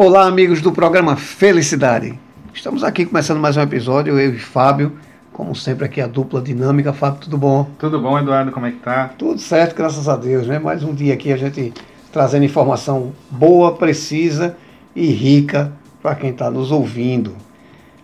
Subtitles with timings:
[0.00, 2.16] Olá, amigos do programa Felicidade.
[2.54, 4.92] Estamos aqui começando mais um episódio, eu e Fábio.
[5.32, 6.92] Como sempre, aqui a dupla dinâmica.
[6.92, 7.68] Fábio, tudo bom?
[7.80, 8.52] Tudo bom, Eduardo?
[8.52, 9.08] Como é que tá?
[9.18, 10.60] Tudo certo, graças a Deus, né?
[10.60, 11.74] Mais um dia aqui a gente
[12.12, 14.56] trazendo informação boa, precisa
[14.94, 17.34] e rica para quem está nos ouvindo.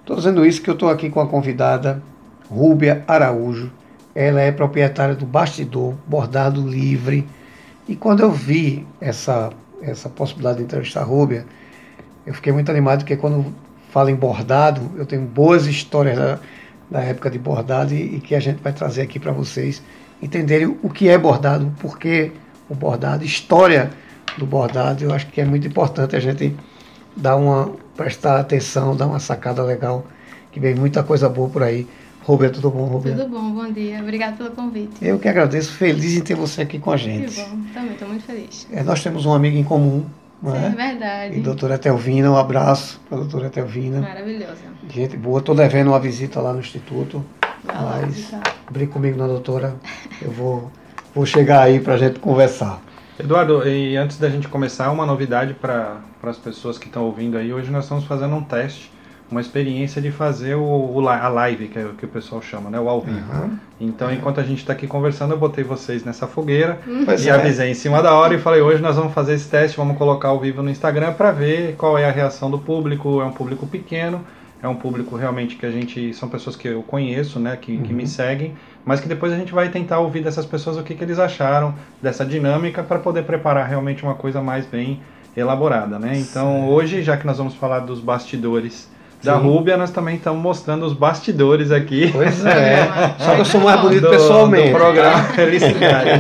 [0.01, 2.03] Estou dizendo isso que eu estou aqui com a convidada
[2.51, 3.71] Rúbia Araújo.
[4.17, 7.25] Ela é proprietária do Bastidor Bordado Livre.
[7.87, 9.51] E quando eu vi essa,
[9.81, 11.47] essa possibilidade de entrevistar a Rúbia,
[12.27, 13.55] eu fiquei muito animado, porque quando
[13.91, 16.39] falo em bordado, eu tenho boas histórias da,
[16.91, 19.83] da época de bordado e, e que a gente vai trazer aqui para vocês
[20.23, 22.33] entenderem o que é bordado, por que
[22.69, 23.91] o bordado, história
[24.39, 25.05] do bordado.
[25.05, 26.55] Eu acho que é muito importante a gente
[27.17, 30.07] dar uma, prestar atenção, dar uma sacada legal,
[30.51, 31.87] que vem muita coisa boa por aí.
[32.23, 33.19] Roberto, tudo bom, Roberto?
[33.19, 34.01] Tudo bom, bom dia.
[34.01, 34.97] Obrigado pelo convite.
[35.03, 37.35] Eu que agradeço, feliz em ter você aqui com a gente.
[37.35, 38.67] Que bom, também estou muito feliz.
[38.73, 40.07] É, nós temos um amigo em comum,
[40.53, 40.71] Sim, é?
[40.71, 41.39] verdade.
[41.39, 44.01] E doutora Telvina, um abraço para a doutora Telvina.
[44.01, 44.63] Maravilhosa.
[44.89, 47.25] Gente boa, estou devendo uma visita lá no Instituto,
[47.65, 48.35] Vai mas
[48.71, 49.75] brinque comigo na doutora,
[50.21, 50.71] eu vou,
[51.15, 52.83] vou chegar aí para a gente conversar.
[53.19, 57.53] Eduardo, e antes da gente começar, uma novidade para as pessoas que estão ouvindo aí.
[57.53, 58.91] Hoje nós estamos fazendo um teste,
[59.31, 62.71] uma experiência de fazer o, o a live, que é o que o pessoal chama,
[62.71, 62.79] né?
[62.79, 63.33] O ao vivo.
[63.33, 63.59] Uhum.
[63.81, 67.33] Então, enquanto a gente está aqui conversando, eu botei vocês nessa fogueira Pois e é.
[67.33, 70.29] avisei em cima da hora e falei: hoje nós vamos fazer esse teste, vamos colocar
[70.29, 73.21] ao vivo no Instagram para ver qual é a reação do público.
[73.21, 74.21] É um público pequeno,
[74.63, 76.13] é um público realmente que a gente.
[76.15, 77.57] São pessoas que eu conheço, né?
[77.57, 80.83] Que, que me seguem, mas que depois a gente vai tentar ouvir dessas pessoas o
[80.83, 85.01] que, que eles acharam dessa dinâmica para poder preparar realmente uma coisa mais bem
[85.37, 86.17] elaborada, né?
[86.17, 88.93] Então, hoje, já que nós vamos falar dos bastidores.
[89.25, 89.37] Da.
[89.37, 92.11] Rúbia, nós também estamos mostrando os bastidores aqui.
[92.13, 92.87] Pois é,
[93.19, 94.69] só que eu sou mais bonito do, pessoalmente.
[94.71, 96.11] do programa Felicidade.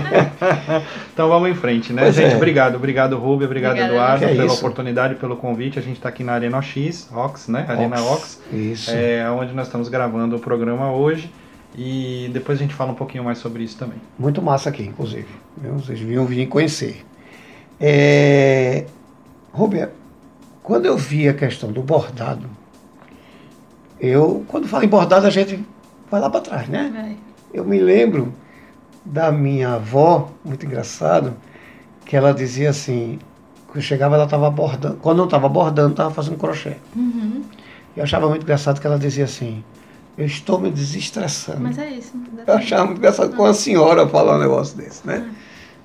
[1.12, 2.32] então vamos em frente, né, Pois gente?
[2.32, 2.36] é.
[2.36, 4.56] Obrigado, obrigado, Rubio, obrigado, Obrigada, Eduardo, é pela isso.
[4.56, 5.78] oportunidade, pelo convite.
[5.78, 7.64] A gente está aqui na Arena X, Ox, né?
[7.68, 8.90] Arena Ox, Isso.
[8.92, 11.30] é onde nós estamos gravando o programa hoje.
[11.76, 13.98] E depois a gente fala um pouquinho mais sobre isso também.
[14.18, 15.26] Muito massa aqui, inclusive.
[15.56, 17.04] Vocês vinham vir conhecer.
[17.80, 18.84] É...
[19.52, 19.92] Roberto,
[20.62, 22.46] quando eu vi a questão do bordado,
[24.04, 25.64] eu, quando falo em bordado, a gente
[26.10, 27.16] vai lá para trás, né?
[27.52, 28.32] Eu me lembro
[29.04, 31.34] da minha avó, muito engraçado,
[32.04, 33.18] que ela dizia assim,
[33.68, 36.76] quando chegava ela estava bordando, quando não estava bordando, estava fazendo crochê.
[36.94, 37.42] Uhum.
[37.96, 39.62] Eu achava muito engraçado que ela dizia assim,
[40.16, 41.60] eu estou me desestressando.
[41.60, 42.12] Mas é isso.
[42.46, 45.28] Eu achava muito engraçado com a senhora falar um negócio desse, né?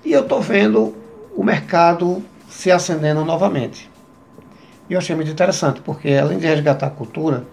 [0.03, 0.96] E eu estou vendo
[1.36, 3.90] o mercado se acendendo novamente.
[4.90, 7.46] E eu achei muito interessante, porque além de resgatar a cultura,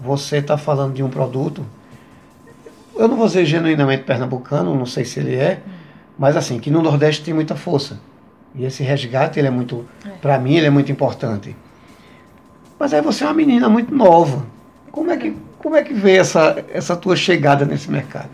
[0.00, 1.64] você está falando de um produto,
[2.96, 5.60] eu não vou dizer genuinamente pernambucano, não sei se ele é,
[6.18, 8.00] mas assim, que no Nordeste tem muita força.
[8.54, 10.08] E esse resgate, ele é muito, É.
[10.20, 11.54] para mim, ele é muito importante.
[12.78, 14.44] Mas aí você é uma menina muito nova.
[14.90, 18.30] Como é que, como é que veio essa, essa tua chegada nesse mercado?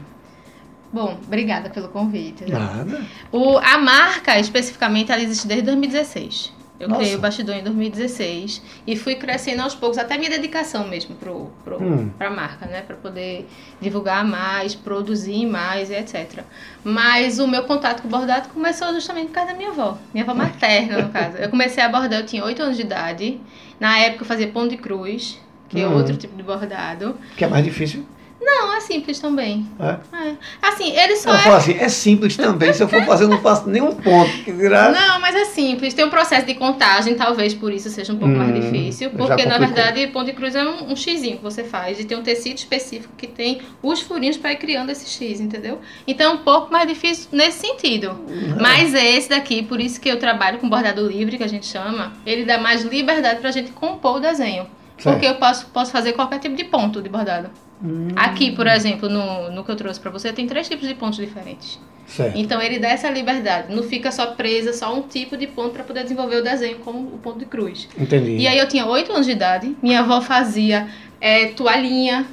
[0.93, 2.45] Bom, obrigada pelo convite.
[2.45, 2.57] né?
[2.59, 3.03] Nada.
[3.33, 6.53] O, a marca, especificamente, ela existe desde 2016.
[6.79, 7.01] Eu Nossa.
[7.03, 11.51] criei o Bastidor em 2016 e fui crescendo aos poucos, até minha dedicação mesmo pro,
[11.65, 12.11] pro, Hum.
[12.19, 12.83] pra marca, né?
[12.83, 13.49] Para poder
[13.81, 16.41] divulgar mais, produzir mais e etc.
[16.83, 20.25] Mas o meu contato com o bordado começou justamente por causa da minha avó, minha
[20.25, 21.37] avó materna, no caso.
[21.37, 23.41] Eu comecei a bordar, eu tinha 8 anos de idade.
[23.79, 25.95] Na época eu fazia pão de cruz, que é Hum.
[25.95, 27.17] outro tipo de bordado.
[27.37, 28.05] Que é mais difícil.
[28.47, 29.67] Não, é simples também.
[29.81, 29.97] É.
[30.29, 30.35] É.
[30.61, 32.73] Assim, ele só Eu é falo assim, é simples também.
[32.75, 34.31] Se eu for fazer, eu não faço nenhum ponto.
[34.45, 35.95] Que dirá, Não, mas é simples.
[35.95, 39.11] Tem um processo de contagem, talvez por isso seja um pouco mais Hum, difícil.
[39.11, 41.99] já Porque, na verdade, pão de cruz é um, um xizinho que você faz.
[41.99, 45.81] E tem um tecido específico que tem os furinhos para ir criando esse x, entendeu?
[46.07, 48.11] Então é um pouco mais difícil nesse sentido.
[48.29, 48.57] Hum.
[48.61, 52.13] Mas esse daqui, por isso que eu trabalho com bordado livre, que a gente chama,
[52.27, 54.67] ele dá mais liberdade pra gente compor o desenho.
[54.99, 55.15] Certo.
[55.15, 57.51] Porque eu posso, posso fazer qualquer tipo de ponto de bordado.
[57.83, 60.95] Hum, Aqui, por exemplo, no, no que eu trouxe pra você, tem três tipos de
[60.95, 61.79] pontos diferentes.
[62.07, 62.37] certo.
[62.39, 65.85] Então ele dá essa liberdade, não fica só presa só um tipo de ponto para
[65.85, 67.89] poder desenvolver o desenho como o ponto de cruz.
[67.99, 68.37] Entendi.
[68.37, 70.89] E aí eu tinha 8 anos de idade, minha avó fazia
[71.21, 72.27] é, toalhinha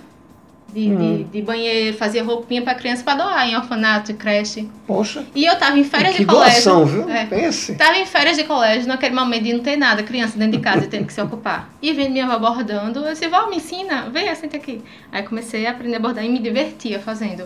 [0.73, 1.17] de, Hum.
[1.17, 4.67] de, de banheiro, fazia roupinha para criança para doar em orfanato e creche.
[4.87, 6.53] Poxa, E eu tava em férias de colégio.
[6.63, 7.09] doação, viu?
[7.09, 7.25] É.
[7.25, 7.75] Pense.
[7.75, 10.87] Tava em férias de colégio, naquele momento de não ter nada, criança dentro de casa
[10.87, 11.69] tendo que se ocupar.
[11.81, 14.81] E vendo minha avó bordando, eu disse, vó, me ensina, vem, senta aqui.
[15.11, 17.43] Aí comecei a aprender a bordar e me divertia fazendo.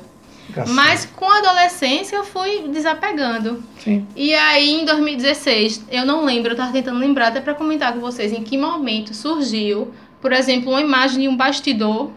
[0.49, 0.75] Engraçado.
[0.75, 3.63] Mas com a adolescência eu fui desapegando.
[3.79, 4.05] Sim.
[4.15, 7.99] E aí, em 2016, eu não lembro, eu tava tentando lembrar até pra comentar com
[7.99, 9.91] vocês em que momento surgiu,
[10.21, 12.11] por exemplo, uma imagem de um bastidor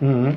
[0.00, 0.36] Uhum.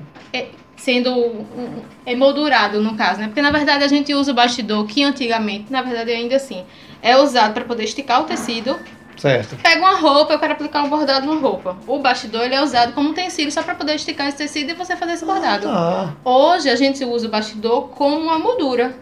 [0.76, 3.28] sendo um, emoldurado, no caso, né?
[3.28, 6.64] Porque na verdade a gente usa o bastidor que antigamente, na verdade ainda assim,
[7.02, 8.78] é usado para poder esticar o tecido
[9.18, 9.56] Certo.
[9.58, 11.78] Pega uma roupa, eu quero aplicar um bordado numa roupa.
[11.88, 14.96] O bastidor ele é usado como utensílio só para poder esticar esse tecido e você
[14.96, 15.68] fazer esse bordado.
[15.70, 18.96] Ah, Hoje a gente usa o bastidor como uma moldura.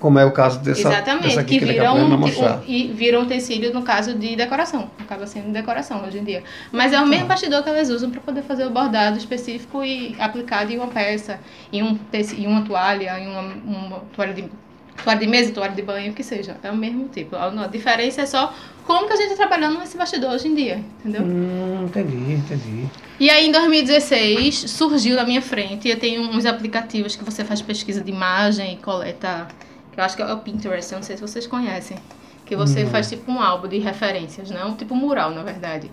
[0.00, 2.52] Como é o caso dessa, Exatamente, dessa aqui que que, daqui a vira pouco vai
[2.52, 4.90] um, um- e vira um utensílio no caso de decoração.
[4.98, 6.42] Acaba sendo decoração hoje em dia.
[6.72, 10.16] Mas é o mesmo bastidor que elas usam para poder fazer o bordado específico e
[10.18, 11.38] aplicado em uma peça,
[11.72, 11.98] em, um
[12.36, 14.44] em uma toalha, em uma, uma toalha de
[15.04, 16.56] toalha de mesa, toalha de banho, o que seja.
[16.62, 17.36] É o mesmo tipo.
[17.36, 18.52] A a diferença é só
[18.86, 21.22] como que a gente está trabalhando nesse bastidor hoje em dia, entendeu?
[21.22, 22.86] Hum, entendi, entendi.
[23.18, 25.88] E aí, em 2016, surgiu na minha frente.
[25.88, 29.46] Eu tenho uns aplicativos que você faz pesquisa de imagem e coleta.
[29.92, 31.96] Que eu acho que é o Pinterest, eu não sei se vocês conhecem.
[32.46, 34.74] Que você faz tipo um álbum de referências, não?
[34.74, 35.90] Tipo um mural, na verdade.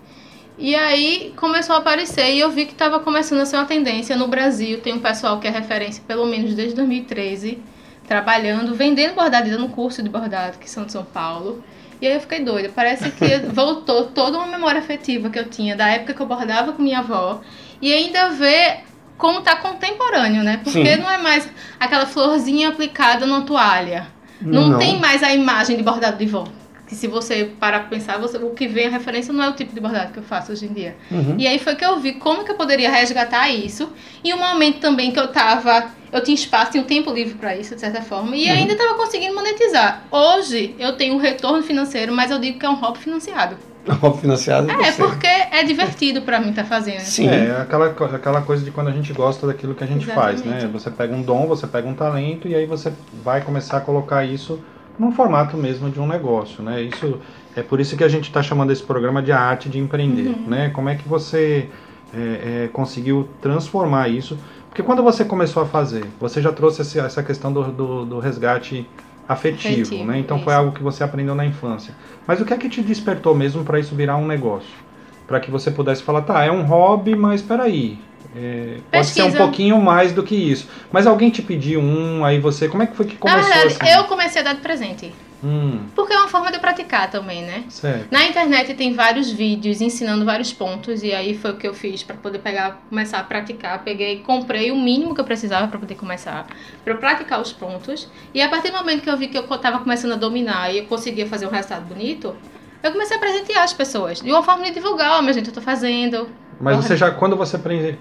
[0.57, 4.15] E aí começou a aparecer e eu vi que estava começando a ser uma tendência.
[4.15, 7.59] No Brasil tem um pessoal que é referência pelo menos desde 2013,
[8.07, 11.63] trabalhando, vendendo bordado dando curso de bordado, que são de São Paulo.
[12.01, 12.71] E aí eu fiquei doida.
[12.73, 16.71] Parece que voltou toda uma memória afetiva que eu tinha da época que eu bordava
[16.71, 17.39] com minha avó.
[17.79, 18.83] E ainda ver
[19.17, 20.59] como tá contemporâneo, né?
[20.63, 21.01] Porque Sim.
[21.01, 21.49] não é mais
[21.79, 24.07] aquela florzinha aplicada numa toalha.
[24.39, 24.79] Não, Não.
[24.79, 26.45] tem mais a imagem de bordado de vó.
[26.87, 29.53] Que se você parar pra pensar, você, o que vem a referência não é o
[29.53, 30.95] tipo de bordado que eu faço hoje em dia.
[31.11, 31.35] Uhum.
[31.37, 33.89] E aí foi que eu vi como que eu poderia resgatar isso.
[34.23, 35.91] E um momento também que eu tava.
[36.13, 38.33] Eu tinha espaço, tinha um tempo livre pra isso, de certa forma.
[38.37, 40.03] E ainda tava conseguindo monetizar.
[40.09, 43.57] Hoje eu tenho um retorno financeiro, mas eu digo que é um hobby financiado.
[44.21, 46.99] Financiada É, porque é divertido pra mim estar fazendo.
[47.01, 47.27] Sim.
[47.27, 50.41] É, aquela, co- aquela coisa de quando a gente gosta daquilo que a gente faz,
[50.43, 50.57] né?
[50.57, 50.71] Exatamente.
[50.73, 52.91] Você pega um dom, você pega um talento e aí você
[53.23, 54.59] vai começar a colocar isso
[54.99, 56.81] num formato mesmo de um negócio, né?
[56.81, 57.19] Isso
[57.55, 60.43] é por isso que a gente está chamando esse programa de arte de empreender, Uhum.
[60.47, 60.69] né?
[60.73, 61.69] Como é que você
[62.13, 64.37] é, é, conseguiu transformar isso?
[64.69, 68.87] Porque quando você começou a fazer, você já trouxe essa questão do, do, do resgate
[69.27, 70.19] afetivo, Afetivo, né?
[70.19, 70.59] Então foi isso.
[70.59, 71.93] algo que você aprendeu na infância.
[72.25, 74.69] Mas o que é que te despertou mesmo para isso virar um negócio?
[75.27, 77.99] Para que você pudesse falar, tá, é um hobby, mas espera aí.
[78.35, 80.67] é, pode ser um pouquinho mais do que isso.
[80.91, 82.67] Mas alguém te pediu um, aí você.
[82.69, 83.93] Como é que foi que Na começou verdade, assim?
[83.97, 85.13] eu comecei a dar de presente.
[85.43, 87.63] Hum, Porque é uma forma de praticar também, né?
[87.69, 88.07] certo.
[88.11, 92.01] Na internet tem vários vídeos ensinando vários pontos e aí foi o que eu fiz
[92.01, 93.83] para poder pegar, começar a praticar.
[93.83, 96.47] Peguei, comprei o mínimo que eu precisava para poder começar,
[96.83, 98.07] para praticar os pontos.
[98.33, 100.79] E a partir do momento que eu vi que eu tava começando a dominar e
[100.79, 102.35] eu conseguia fazer um resultado bonito,
[102.81, 104.21] eu comecei a presentear as pessoas.
[104.21, 106.27] De uma forma de divulgar, ó, minha gente, eu tô fazendo.
[106.59, 106.87] Mas Porra.
[106.87, 107.59] você já, quando você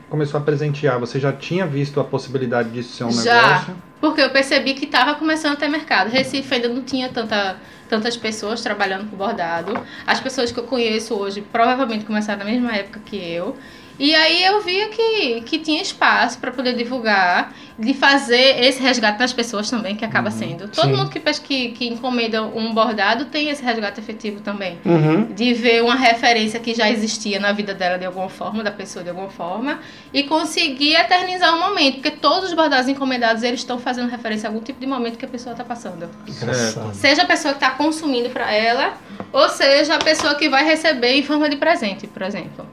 [0.08, 3.42] começou a presentear, você já tinha visto a possibilidade disso ser um Já.
[3.42, 3.76] negócio?
[4.06, 6.08] Porque eu percebi que estava começando a ter mercado.
[6.08, 7.56] Recife ainda não tinha tanta,
[7.88, 9.76] tantas pessoas trabalhando com bordado.
[10.06, 13.56] As pessoas que eu conheço hoje provavelmente começaram na mesma época que eu.
[13.98, 19.18] E aí eu via que, que tinha espaço para poder divulgar, de fazer esse resgate
[19.18, 20.68] nas pessoas também, que acaba sendo.
[20.68, 20.96] Todo sim.
[20.96, 25.26] mundo que, que, que encomenda um bordado tem esse resgate efetivo também Uhum.
[25.34, 29.02] de ver uma referência que já existia na vida dela de alguma forma, da pessoa
[29.02, 29.80] de alguma forma,
[30.12, 34.50] e conseguir eternizar um momento, porque todos os bordados encomendados eles estão fazendo referência a
[34.50, 36.08] algum tipo de momento que a pessoa está passando.
[36.26, 36.94] Engraçado.
[36.94, 38.94] Seja a pessoa que está consumindo para ela,
[39.32, 42.66] ou seja a pessoa que vai receber em forma de presente, por exemplo.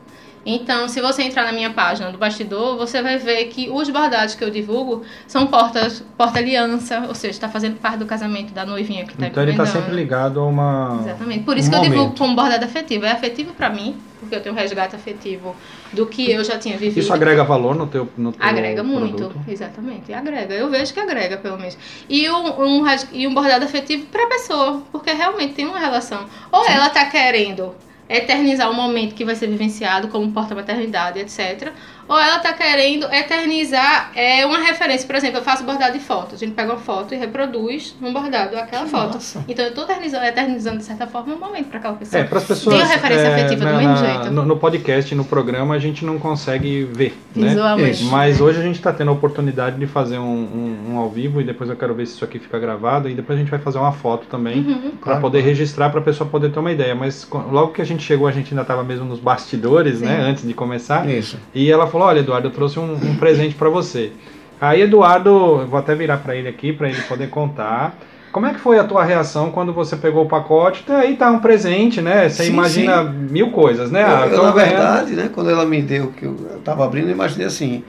[0.46, 4.36] Então, se você entrar na minha página do bastidor, você vai ver que os bordados
[4.36, 9.06] que eu divulgo são portas, porta-aliança, ou seja, está fazendo parte do casamento da noivinha
[9.06, 11.00] que está Então ele está sempre ligado a uma.
[11.02, 11.44] Exatamente.
[11.44, 12.18] Por isso um que eu divulgo momento.
[12.20, 13.06] como bordado afetivo.
[13.06, 15.56] É afetivo pra mim, porque eu tenho um resgate afetivo
[15.94, 17.00] do que eu já tinha vivido.
[17.00, 19.40] Isso agrega valor no teu, no teu Agrega muito, produto?
[19.48, 20.12] exatamente.
[20.12, 20.54] Agrega.
[20.54, 21.78] Eu vejo que agrega, pelo menos.
[22.10, 26.26] E um, um, e um bordado afetivo pra pessoa, porque realmente tem uma relação.
[26.52, 27.74] Ou ela tá querendo
[28.10, 31.72] eternizar um momento que vai ser vivenciado como porta-maternidade, etc.
[32.08, 35.06] Ou ela tá querendo eternizar é, uma referência.
[35.08, 36.36] Por exemplo, eu faço bordado de foto.
[36.36, 39.14] A gente pega uma foto e reproduz num bordado aquela Que foto.
[39.16, 39.44] massa.
[39.48, 42.22] Então eu tô eternizando, eternizando, de certa forma, um momento pra aquela pessoa.
[42.22, 42.76] É, para as pessoas.
[42.76, 44.32] Tem uma referência é, afetiva do na- mesmo na- jeito.
[44.32, 47.50] No, no podcast, no programa, a gente não consegue ver, né?
[47.50, 48.04] Visualmente.
[48.06, 51.42] Mas hoje a gente está tendo a oportunidade de fazer um, um- um ao vivo
[51.42, 53.60] e depois eu quero ver se isso aqui fica gravado e depois a gente vai
[53.60, 54.92] fazer uma foto também Uhum.
[55.02, 56.96] para poder registrar para a pessoa poder ter uma ideia.
[56.96, 60.06] Mas logo que a gente chegou, a gente ainda estava mesmo nos bastidores, Sim.
[60.06, 60.20] né?
[60.22, 61.08] Antes de começar.
[61.10, 61.38] Isso.
[61.54, 64.12] E ela falou: Olha, Eduardo, eu trouxe um, um presente para você.
[64.60, 65.30] Aí, Eduardo,
[65.62, 67.96] eu vou até virar para ele aqui para ele poder contar.
[68.32, 70.84] Como é que foi a tua reação quando você pegou o pacote?
[70.92, 72.28] Aí tá um presente, né?
[72.30, 74.04] Você Sim, imagina mil coisas, né?
[74.04, 76.84] Ah, eu, eu, tô na ganhando- verdade, né, quando ela me deu, que eu estava
[76.84, 77.84] abrindo, eu imaginei assim,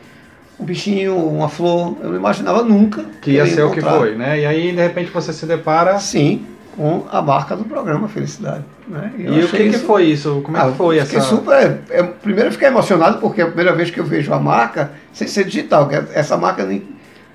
[0.61, 3.99] um bichinho, uma flor, eu não imaginava nunca que ia eu ser o que encontrar.
[3.99, 4.41] foi, né?
[4.41, 5.99] E aí, de repente, você se depara.
[5.99, 6.45] Sim,
[6.77, 8.65] com a marca do programa Felicidade.
[8.89, 9.13] Né?
[9.19, 10.41] eu E o que, que isso- foi isso?
[10.45, 11.29] Como é Ah, que foi fiquei essa.
[11.29, 11.79] super.
[11.91, 14.91] é, primeiro eu fiquei emocionado porque é a primeira vez que eu vejo a marca
[15.13, 16.83] sem ser digital, que essa marca nem,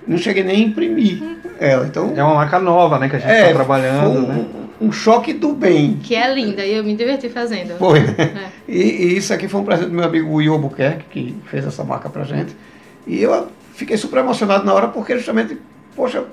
[0.08, 1.22] não cheguei nem a imprimir
[1.60, 1.86] ela.
[1.86, 3.08] Então, É uma marca nova, né?
[3.10, 4.46] Que a gente é, está trabalhando, foi um, né?
[4.82, 5.98] um choque do bem.
[6.04, 7.78] Que é linda e eu me diverti fazendo.
[7.78, 8.16] Foi, né?
[8.20, 8.60] É.
[8.72, 11.84] E, e isso aqui foi um presente do meu amigo Will Albuquerque, que fez essa
[11.84, 12.56] marca pra gente.
[13.08, 15.58] E eu fiquei super emocionado na hora, porque justamente,
[15.96, 16.24] poxa,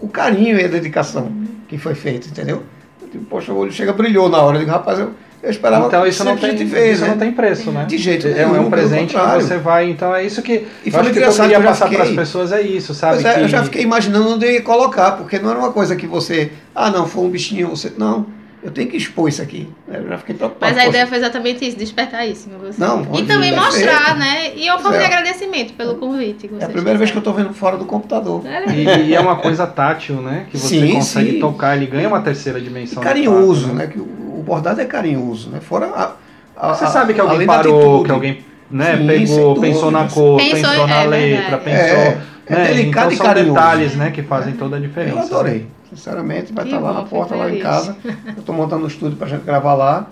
[0.00, 1.30] o carinho e a dedicação
[1.68, 2.62] que foi feito, entendeu?
[3.02, 4.56] Eu digo, poxa, o olho chega brilhou na hora.
[4.56, 5.10] Eu digo, rapaz, eu,
[5.42, 7.08] eu esperava Então isso não tem, ver, isso né?
[7.08, 7.84] não tem preço, né?
[7.86, 10.42] De jeito é, um- é nenhum, um pelo presente que você vai, então é isso
[10.42, 12.92] que E eu acho que eu queria que eu passar para as pessoas é isso,
[12.94, 13.24] sabe?
[13.26, 13.40] É, que...
[13.40, 16.52] eu já fiquei imaginando onde eu ia colocar, porque não era uma coisa que você,
[16.74, 18.26] ah, não, foi um bichinho, você, não,
[18.62, 19.68] eu tenho que expor isso aqui.
[19.88, 20.72] Eu já fiquei preocupado.
[20.74, 22.80] Mas a ideia foi exatamente isso, despertar isso em você.
[22.80, 24.18] Não, e também mostrar, perfeito.
[24.18, 24.52] né?
[24.56, 25.06] E é uma forma de é.
[25.06, 26.50] agradecimento pelo convite.
[26.60, 28.42] É a primeira vez que eu estou vendo fora do computador.
[28.46, 30.46] É, E, e é uma coisa tátil, né?
[30.50, 31.38] Que você Sim, consegue sim.
[31.40, 33.02] tocar, ele ganha uma terceira E dimensão.
[33.02, 33.86] carinhoso, de fato, né?
[33.86, 35.60] Que o, o bordado é carinhoso, né?
[35.60, 36.12] Fora a.
[36.56, 40.36] a- Você a- sabe que alguém parou, que alguém né, Sim, pegou, pensou na cor,
[40.38, 41.64] Pensou, pensou, na é letra, verdade.
[41.64, 42.29] pensou.
[42.50, 42.66] É, é né?
[42.68, 43.54] delicado então e são carinhoso.
[43.54, 45.16] detalhes né, que fazem toda a diferença.
[45.18, 45.66] Eu adorei.
[45.88, 47.96] Sinceramente, vai Que estar lá bom, na porta, lá em casa.
[48.04, 50.06] Eu estou montando um estúdio para gente gravar lá.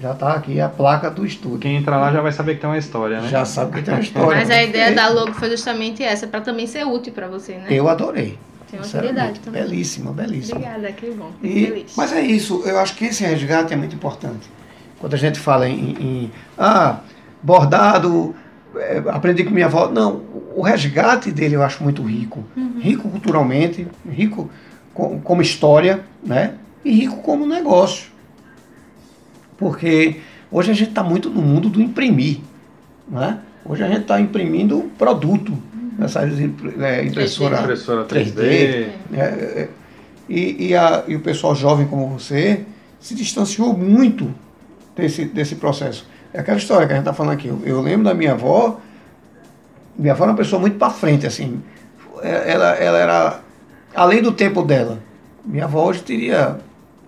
[0.00, 1.58] Já está aqui a placa do estúdio.
[1.58, 3.28] Quem entrar lá já vai saber que tem uma história, né?
[3.28, 4.38] Já sabe que tem uma história.
[4.38, 4.68] Mas a né?
[4.68, 7.66] ideia da logo foi justamente essa, para também ser útil para você, né?
[7.68, 8.38] Eu adorei.
[8.70, 9.12] Tem uma sinceramente.
[9.14, 9.62] utilidade também.
[9.62, 10.58] Belíssima, belíssima.
[10.58, 11.32] Obrigada, que bom.
[11.42, 11.92] E- feliz.
[11.96, 14.48] mas é isso, eu acho que esse resgate é muito importante.
[15.00, 16.98] Quando a gente fala em, em, ah,
[17.42, 18.36] bordado,
[18.76, 19.88] é, aprendi com minha avó.
[19.88, 20.22] Não,
[20.54, 22.44] o resgate dele eu acho muito rico.
[22.80, 24.50] Rico culturalmente, rico
[24.94, 26.54] com- como história, né?
[26.84, 28.10] E rico como negócio.
[29.56, 30.20] Porque
[30.50, 32.38] hoje a gente está muito no mundo do imprimir.
[33.08, 33.38] Né?
[33.64, 35.56] Hoje a gente está imprimindo produto.
[36.00, 38.32] Essa é, impressora Impressora 3D.
[38.34, 38.88] 3D.
[39.14, 39.68] É, é,
[40.28, 42.64] e, e, a- e o pessoal jovem como você
[43.00, 44.32] se distanciou muito
[44.94, 46.06] desse, desse processo.
[46.38, 47.48] É aquela história que a gente está falando aqui.
[47.48, 48.78] Eu, eu lembro da minha avó,
[49.98, 51.60] minha avó era uma pessoa muito para frente, assim.
[52.22, 53.40] É, Ela, ela era
[53.92, 55.00] além do tempo dela.
[55.44, 56.60] Minha avó hoje teria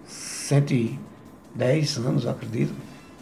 [0.04, 2.74] 110 anos, acredito.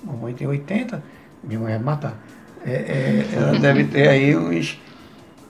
[0.03, 1.03] Mamãe tem 80,
[1.45, 2.17] minha mãe vai matar.
[2.65, 4.81] É, é, ela deve ter aí uns.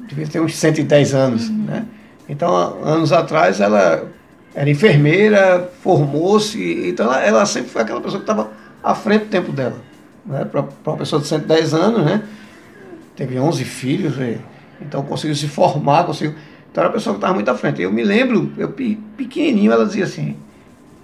[0.08, 1.86] Devia ter uns 110 anos, né?
[2.28, 4.08] Então, anos atrás, ela
[4.56, 8.50] era enfermeira, formou-se, então ela, ela sempre foi aquela pessoa que estava
[8.82, 9.86] à frente do tempo dela.
[10.28, 10.44] Né?
[10.44, 12.22] Para uma pessoa de 110 anos, né?
[13.16, 14.38] Teve 11 filhos, e-
[14.80, 16.36] então conseguiu se formar, conseguiu...
[16.70, 17.80] Então era uma pessoa que estava muito à frente.
[17.82, 20.36] Eu me lembro, eu pe- pequenininho, ela dizia assim,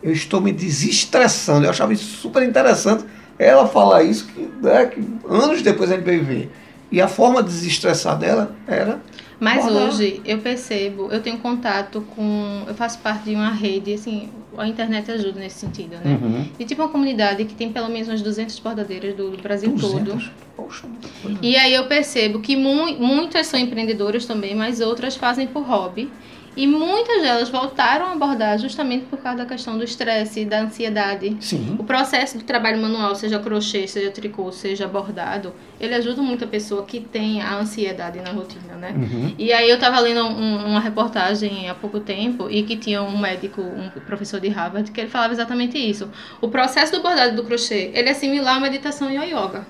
[0.03, 1.65] eu estou me desestressando.
[1.67, 3.05] Eu achava isso super interessante,
[3.39, 6.53] ela falar isso, que, né, que anos depois a gente veio ver.
[6.93, 9.01] E a forma de desestressar dela era
[9.41, 12.65] Mas hoje eu percebo, eu tenho contato com.
[12.67, 16.19] Eu faço parte de uma rede, assim, a internet ajuda nesse sentido, né?
[16.23, 16.49] Uhum.
[16.59, 20.05] E tipo uma comunidade que tem pelo menos umas 200 bordadeiras do, do Brasil todo.
[20.05, 20.31] 200.
[20.57, 21.39] Poxa, muita coisa.
[21.43, 26.11] E aí eu percebo que mu muitas são empreendedoras também, mas outras fazem por hobby.
[26.57, 30.61] E muitas delas voltaram a abordar justamente por causa da questão do estresse e da
[30.61, 31.37] ansiedade.
[31.41, 31.75] Sim.
[31.79, 36.47] O processo do trabalho manual, seja crochê, seja tricô, seja bordado, ele ajuda muito a
[36.47, 38.93] pessoa que tem a ansiedade na rotina, né?
[38.95, 39.35] Uhum.
[39.37, 43.19] E aí eu tava lendo um- uma reportagem há pouco tempo e que tinha um
[43.19, 46.09] médico, um professor de Harvard, que ele falava exatamente isso.
[46.41, 49.67] O processo do bordado e do crochê, ele é similar à meditação e ao yoga.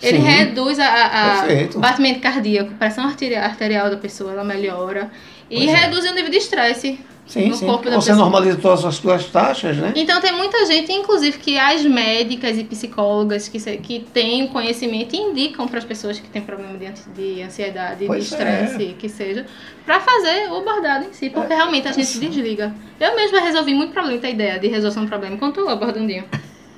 [0.00, 0.24] Ele Sim.
[0.24, 5.10] reduz a, a- a batimento cardíaco, pressão arteri- arterial da pessoa, ela melhora.
[5.52, 5.74] E Pois é.
[5.74, 6.98] reduz o nível de estresse.
[7.24, 7.66] Sim, no sim.
[7.66, 8.28] corpo da Você pessoa.
[8.28, 9.92] normaliza todas as suas taxas, né?
[9.94, 15.14] Então tem muita gente, inclusive, que as médicas e psicólogas que, se- que têm conhecimento
[15.14, 18.38] indicam para as pessoas que têm problema de, ansi- de ansiedade, Pois de é.
[18.64, 19.46] estresse, que seja,
[19.86, 22.74] para fazer o bordado em si, porque realmente a gente se desliga.
[22.98, 26.24] Eu mesma resolvi muito problema, tem ideia de resolução de problema enquanto eu bordandinho.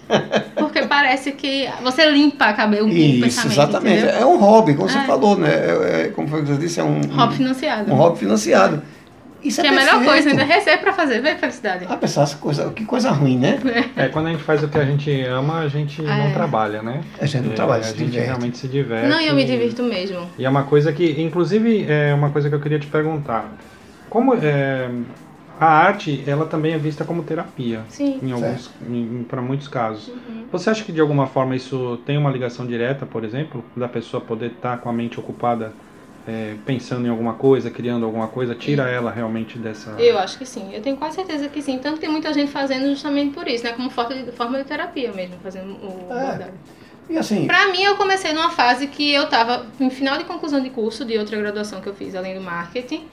[0.56, 3.99] Porque parece que você limpa a cabeça, o Isso, pensamento, exatamente.
[4.02, 4.20] entendeu?
[4.20, 5.04] É um hobby, como você É.
[5.04, 5.49] falou, né?
[5.50, 7.92] É, é, como foi que você disse, é um, Hobby financiado.
[7.92, 8.82] um hobby financiado.
[9.42, 11.84] Isso que é é a melhor coisa, ainda receber pra fazer, vê a felicidade.
[11.87, 13.58] Ah, pensar essa coisa, que coisa ruim, né?
[13.94, 16.30] É, quando a gente faz o que a gente ama, a gente não É.
[16.30, 17.02] trabalha, né?
[17.20, 18.26] A gente não É, trabalha, a gente diverte.
[18.26, 19.06] realmente se diverte.
[19.06, 20.30] Não, e eu me e- divirto mesmo.
[20.38, 23.52] E é uma coisa que, inclusive, é uma coisa que eu queria te perguntar.
[24.08, 24.88] Como é,
[25.58, 28.18] a arte, ela também é vista como terapia, Sim.
[28.23, 28.70] em alguns,
[29.28, 30.12] para muitos casos.
[30.50, 34.20] Você acha que de alguma forma isso tem uma ligação direta, por exemplo, da pessoa
[34.20, 35.73] poder estar com a mente ocupada,
[36.26, 39.90] é, pensando em alguma coisa, criando alguma coisa, tira ela realmente dessa.
[39.99, 40.73] Eu acho que sim.
[40.73, 41.78] Eu tenho quase certeza que sim.
[41.78, 43.73] Tanto que tem muita gente fazendo justamente por isso, né?
[43.73, 46.50] Como forma de, forma de terapia mesmo, fazendo o É.
[47.08, 50.62] E assim, Pra mim, eu comecei numa fase que eu tava em final de conclusão
[50.62, 53.06] de curso de outra graduação que eu fiz, além do marketing.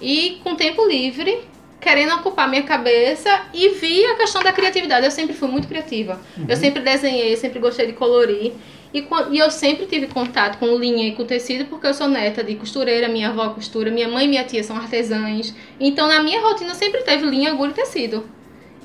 [0.00, 1.44] E com tempo livre,
[1.86, 5.06] querendo ocupar minha cabeça e vi a questão da criatividade.
[5.06, 6.20] Eu sempre fui muito criativa.
[6.48, 8.52] Eu sempre desenhei, sempre gostei de colorir.
[8.92, 12.42] E, e eu sempre tive contato com linha e com tecido, porque eu sou neta
[12.42, 15.54] de costureira, minha avó costura, minha mãe e minha tia são artesãs.
[15.78, 18.28] Então, na minha rotina sempre teve linha, agulha e tecido.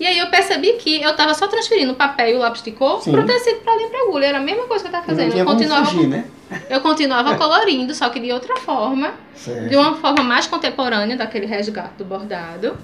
[0.02, 2.72] E aí eu percebi que eu tava só transferindo o papel e o lápis de
[2.72, 3.12] cor Sim.
[3.12, 4.26] pro tecido pra linha pra agulha.
[4.26, 5.38] Era a mesma coisa que eu tava Não fazendo.
[5.38, 6.26] Eu continuava, fugir, né?
[6.72, 9.14] eu continuava colorindo, só que de outra forma.
[9.36, 9.70] Certo.
[9.70, 12.76] de uma forma mais contemporânea daquele resgate do bordado.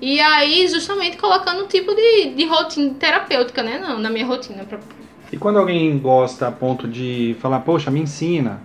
[0.00, 3.80] E aí, justamente colocando um tipo de, de rotina terapêutica, né?
[3.84, 4.62] Não, na minha rotina.
[4.62, 4.78] Pra,
[5.32, 8.60] E quando alguém gosta a ponto de falar, poxa, me ensina.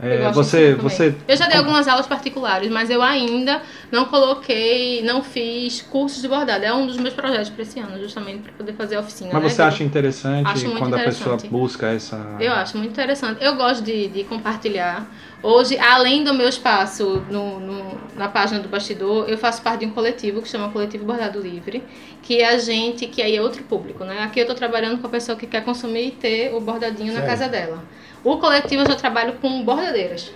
[0.00, 1.14] Eu É, você, você.
[1.26, 6.28] Eu já dei algumas aulas particulares, mas eu ainda não coloquei, não fiz cursos de
[6.28, 6.64] bordado.
[6.64, 9.30] É um dos meus projetos para esse ano, justamente para poder fazer a oficina.
[9.32, 11.50] Mas né, você acha interessante Acho quando a pessoa interessante.
[11.50, 12.36] busca essa.
[12.38, 13.42] Eu acho muito interessante.
[13.44, 15.06] Eu gosto de, de compartilhar.
[15.42, 19.86] Hoje, além do meu espaço no, no- na página do bastidor, eu faço parte de
[19.86, 21.82] um coletivo que chama Coletivo Bordado Livre,
[22.22, 24.20] que a gente, que aí é outro público, né?
[24.24, 27.20] Aqui eu estou trabalhando com a pessoa que quer consumir e ter o bordadinho na
[27.20, 27.26] Certo.
[27.30, 27.84] casa dela.
[28.24, 30.32] O coletivo eu já trabalho com bordadeiras.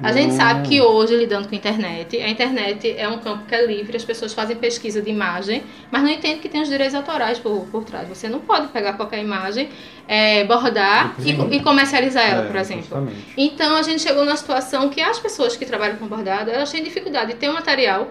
[0.00, 0.36] A gente Hum.
[0.36, 3.96] sabe que hoje, lidando com a internet, a internet é um campo que é livre,
[3.96, 7.66] as pessoas fazem pesquisa de imagem, mas não entendem que tem os direitos autorais por,
[7.66, 8.08] por trás.
[8.08, 9.68] Você não pode pegar qualquer imagem,
[10.06, 12.82] é, bordar e, e comercializar ela, É, por exemplo.
[12.82, 13.16] justamente.
[13.36, 16.80] Então a gente chegou numa situação que as pessoas que trabalham com bordado, elas têm
[16.84, 18.08] dificuldade de ter um material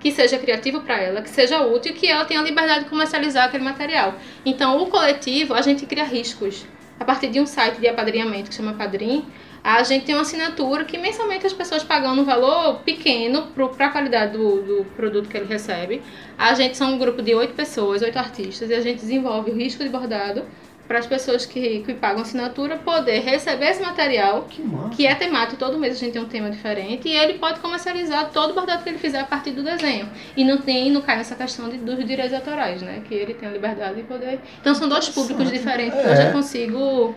[0.00, 3.64] que seja criativo para ela, que seja útil que ela tenha liberdade de comercializar aquele
[3.64, 4.16] material.
[4.44, 6.66] Então o coletivo, a gente cria riscos.
[6.98, 9.26] A partir de um site de apadrinhamento que chama Padrim,
[9.62, 13.90] a gente tem uma assinatura que mensalmente as pessoas pagando um valor pequeno para a
[13.90, 16.02] qualidade do, do produto que ele recebe.
[16.36, 19.54] A gente são um grupo de oito pessoas, oito artistas, e a gente desenvolve o
[19.54, 20.44] risco de bordado
[20.86, 24.62] para as pessoas que, que pagam assinatura poder receber esse material Que
[24.94, 28.30] que é temático, todo mês a gente tem um tema diferente, e ele pode comercializar
[28.30, 30.08] todo o bordado que ele fizer a partir do desenho.
[30.36, 33.02] E não tem, não cai nessa questão de, dos direitos autorais, né?
[33.08, 34.40] Que ele tem a liberdade de poder.
[34.60, 36.28] Então são dois públicos diferentes que hoje É.
[36.28, 37.14] eu consigo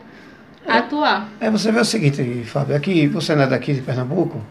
[0.65, 1.29] atuar.
[1.39, 4.41] É, você vê o seguinte, Fábio, aqui, você não é daqui de Pernambuco?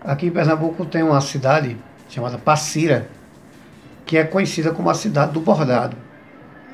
[0.00, 1.76] Aqui em Pernambuco tem uma cidade
[2.08, 3.08] chamada Passira,
[4.04, 5.96] que é conhecida como a cidade do bordado.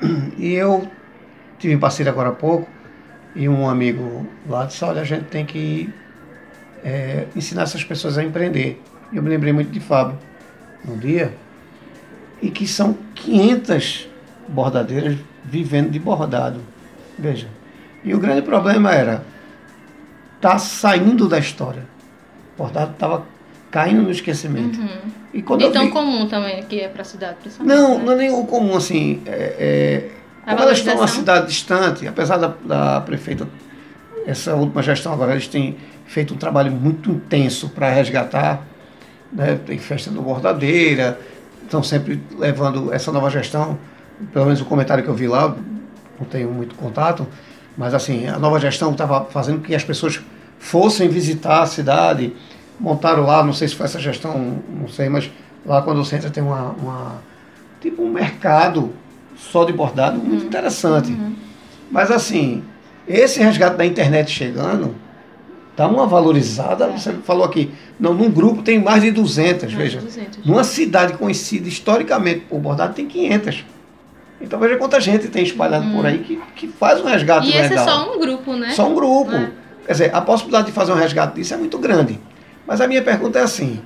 [0.37, 0.87] E eu
[1.61, 2.67] tive em Passira agora há pouco,
[3.35, 5.89] e um amigo lá disse, olha, a gente tem que
[6.83, 8.81] é, ensinar essas pessoas a empreender.
[9.13, 10.17] Eu me lembrei muito de Fábio,
[10.83, 11.33] no dia,
[12.41, 14.09] e que são 500
[14.47, 16.59] bordadeiras vivendo de bordado.
[17.17, 17.47] Veja.
[18.03, 19.23] E o grande problema era
[20.41, 21.83] tá saindo da história.
[22.55, 23.25] O bordado estava
[23.69, 24.79] caindo no esquecimento.
[24.79, 25.11] Uhum.
[25.33, 25.91] E quando E tão vi...
[25.91, 27.77] comum também que é pra cidade, principalmente.
[27.77, 28.03] Não, né?
[28.03, 29.21] não é nem o comum, assim.
[29.25, 33.47] É, é, A como elas estão numa cidade distante, apesar da, da prefeita,
[34.25, 38.61] essa última gestão agora, eles têm feito um trabalho muito intenso para resgatar.
[39.31, 39.59] Né?
[39.65, 41.19] Tem festa do Bordadeira,
[41.63, 43.79] estão sempre levando essa nova gestão,
[44.33, 45.55] pelo menos o comentário que eu vi lá,
[46.19, 47.25] não tenho muito contato,
[47.77, 50.19] mas assim, a nova gestão estava fazendo com que as pessoas
[50.59, 52.35] fossem visitar a cidade,
[52.79, 55.31] montaram lá, não sei se foi essa gestão, não sei, mas
[55.65, 57.21] lá quando você entra tem uma, uma
[57.79, 58.93] tipo um mercado
[59.51, 61.15] só de bordado, muito interessante.
[61.89, 62.63] Mas assim,
[63.07, 64.95] esse resgate da internet chegando,
[65.75, 66.97] dá uma valorizada, É.
[66.97, 69.99] você falou aqui, não, num grupo tem mais de 200, Mais de veja.
[69.99, 70.45] 200.
[70.45, 73.65] Numa cidade conhecida historicamente por bordado tem 500.
[74.39, 77.53] Então veja quanta gente tem espalhado por aí que, que faz um resgate Uhum.
[77.53, 77.85] E esse legal.
[77.85, 78.69] é só um grupo, né?
[78.71, 79.31] Só um grupo.
[79.35, 79.51] É.
[79.85, 82.19] Quer dizer, a possibilidade de fazer um resgate disso é muito grande.
[82.65, 83.79] Mas a minha pergunta é assim: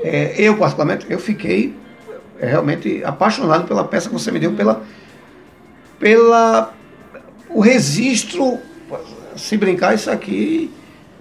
[0.00, 1.74] é, eu, particularmente, eu fiquei
[2.40, 4.82] realmente apaixonado pela peça que você me deu, pela,
[5.98, 6.72] pela
[7.50, 8.58] o registro.
[9.36, 10.72] Se brincar, isso aqui,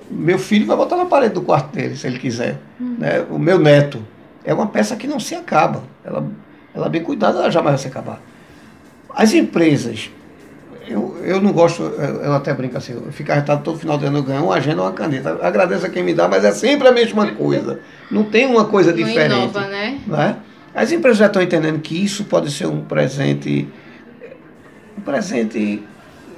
[0.09, 2.59] meu filho vai botar na parede do quarto dele, se ele quiser.
[2.79, 3.25] Né?
[3.29, 4.03] O meu neto.
[4.43, 5.83] É uma peça que não se acaba.
[6.05, 6.25] Ela,
[6.73, 8.21] ela bem cuidada, ela jamais vai se acabar.
[9.13, 10.09] As empresas,
[10.87, 14.19] eu, eu não gosto, eu até brinco assim, eu fico arretado todo final de ano,
[14.19, 15.37] eu ganho uma agenda ou uma caneta.
[15.41, 17.81] Agradeço a quem me dá, mas é sempre a mesma coisa.
[18.09, 19.33] Não tem uma coisa Não diferente.
[19.33, 19.99] inova, né?
[20.07, 20.37] né?
[20.77, 23.67] As empresas já estão entendendo que isso pode ser um presente,
[24.97, 25.81] um presente,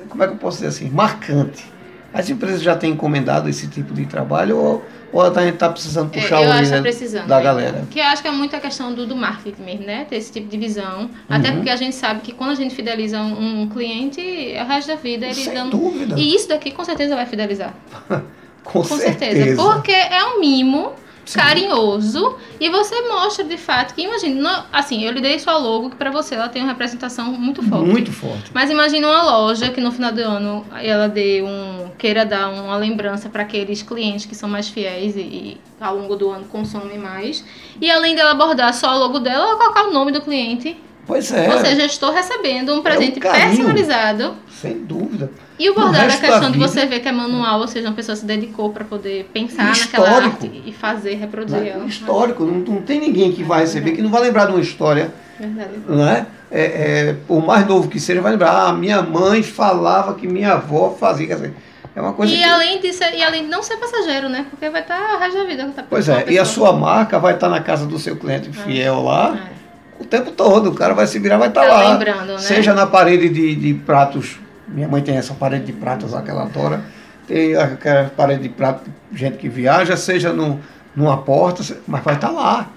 [0.08, 1.65] como é que eu posso dizer assim, marcante.
[2.13, 6.10] As empresas já têm encomendado esse tipo de trabalho ou, ou a gente está precisando
[6.15, 7.28] É, puxar eu o acho tá precisando.
[7.28, 7.43] da né?
[7.43, 7.84] galera?
[7.91, 10.06] Que eu acho que é muito a questão do, do marketing mesmo, né?
[10.10, 11.10] Ter esse tipo de visão.
[11.30, 11.56] Até Uhum.
[11.58, 14.88] porque a gente sabe que quando a gente fideliza um, um cliente, é o resto
[14.88, 15.78] da vida ele Sem dando.
[15.78, 16.15] dúvida.
[16.17, 17.75] E isso daqui com certeza vai fidelizar.
[18.63, 19.56] Com, Com certeza.
[19.62, 20.93] Porque é um mimo
[21.29, 21.39] Sim.
[21.39, 25.91] carinhoso e você mostra de fato que, imagina, não- assim, eu lhe dei sua logo
[25.91, 27.85] que pra você ela tem uma representação muito forte.
[27.85, 28.49] Muito forte.
[28.53, 32.75] Mas imagina uma loja que no final do ano ela dê um queira dar uma
[32.77, 36.97] lembrança para aqueles clientes que são mais fiéis e, e ao longo do ano consomem
[36.97, 37.43] mais.
[37.79, 40.75] E além dela abordar só o logo dela, ela colocar o nome do cliente.
[41.07, 43.47] Pois é, Ou seja, estou recebendo um presente carinho.
[43.47, 44.35] personalizado.
[44.62, 45.31] sem dúvida.
[45.57, 47.95] E o bordado é a questão de você ver que é manual, ou seja, uma
[47.95, 51.69] pessoa se dedicou para poder pensar E naquela arte e fazer, reproduzir Né?
[51.69, 51.85] ela.
[51.85, 55.12] Histórico, não, não tem ninguém que vai receber que não vai lembrar de uma história
[55.39, 55.71] Verdade.
[55.88, 56.25] Não é?
[56.51, 60.53] É, é, o mais novo que seja vai lembrar, ah, minha mãe falava que minha
[60.53, 61.53] avó fazia.
[61.95, 64.45] É uma coisa E que- além, de ser, e além de não ser passageiro, né?
[64.49, 65.65] Porque vai estar o resto da vida.
[65.75, 69.01] Tá Pois é, e a sua marca vai estar na casa do seu cliente fiel
[69.03, 69.58] lá É.
[69.99, 70.69] o tempo todo.
[70.69, 71.93] O cara vai se virar, vai estar Tá lá.
[71.93, 72.38] lembrando, né?
[72.39, 74.39] Seja na parede de, de pratos.
[74.67, 76.81] Minha mãe tem essa parede de pratos lá que ela adora.
[77.27, 80.59] Tem aquela parede de prato de gente que viaja, seja no,
[80.95, 82.67] numa porta, mas vai estar lá.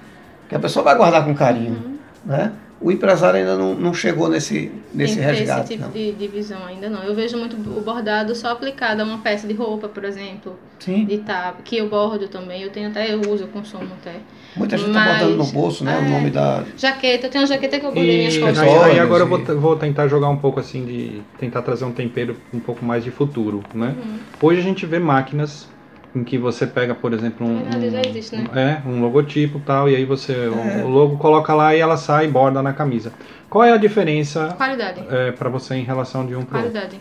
[0.48, 1.72] Que a pessoa vai guardar com carinho.
[1.72, 1.98] Uhum.
[2.24, 2.52] Né?
[2.82, 5.60] O empresário ainda não, não chegou nesse, nesse Tem que ter resgate.
[5.60, 5.90] esse tipo não.
[5.92, 7.02] de, de visão ainda não.
[7.04, 11.04] Eu vejo muito o bordado só aplicado a uma peça de roupa, por exemplo, Sim,
[11.04, 12.62] de tab, que eu bordo também.
[12.62, 14.16] Eu tenho até, eu uso, eu consumo até.
[14.56, 16.08] muita gente está botando no bolso né, o é.
[16.08, 16.64] nome da.
[16.76, 18.58] Jaqueta, eu tenho uma jaqueta que eu bordei minhas E costas.
[18.58, 21.22] aí, aí agora eu e- vou, vou tentar jogar um pouco assim de.
[21.38, 23.94] tentar trazer um tempero um pouco mais de futuro, né?
[23.96, 24.18] Uhum.
[24.42, 25.68] Hoje a gente vê máquinas
[26.14, 28.83] em que você pega, por exemplo, um, já existe, né?
[28.85, 30.83] é, um logotipo e tal, e aí você É.
[30.85, 33.12] o logo coloca lá e ela sai e borda na camisa.
[33.48, 35.03] Qual é a diferença Qualidade.
[35.11, 36.53] é, para você em relação de um outro?
[36.55, 37.01] Qualidade.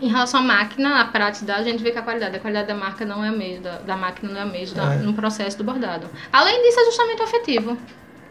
[0.00, 2.74] Em relação à máquina, a praticidade, a gente vê que a qualidade, a qualidade da
[2.74, 4.96] marca não é a mesma, da, da máquina não é a mesma É.
[4.98, 6.06] no processo do bordado.
[6.32, 7.76] Além disso, é justamente o afetivo.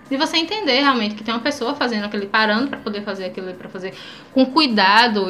[0.10, 3.54] De você entender realmente que tem uma pessoa fazendo aquele, parando para poder fazer aquilo,
[3.54, 3.94] para fazer
[4.34, 5.28] com cuidado.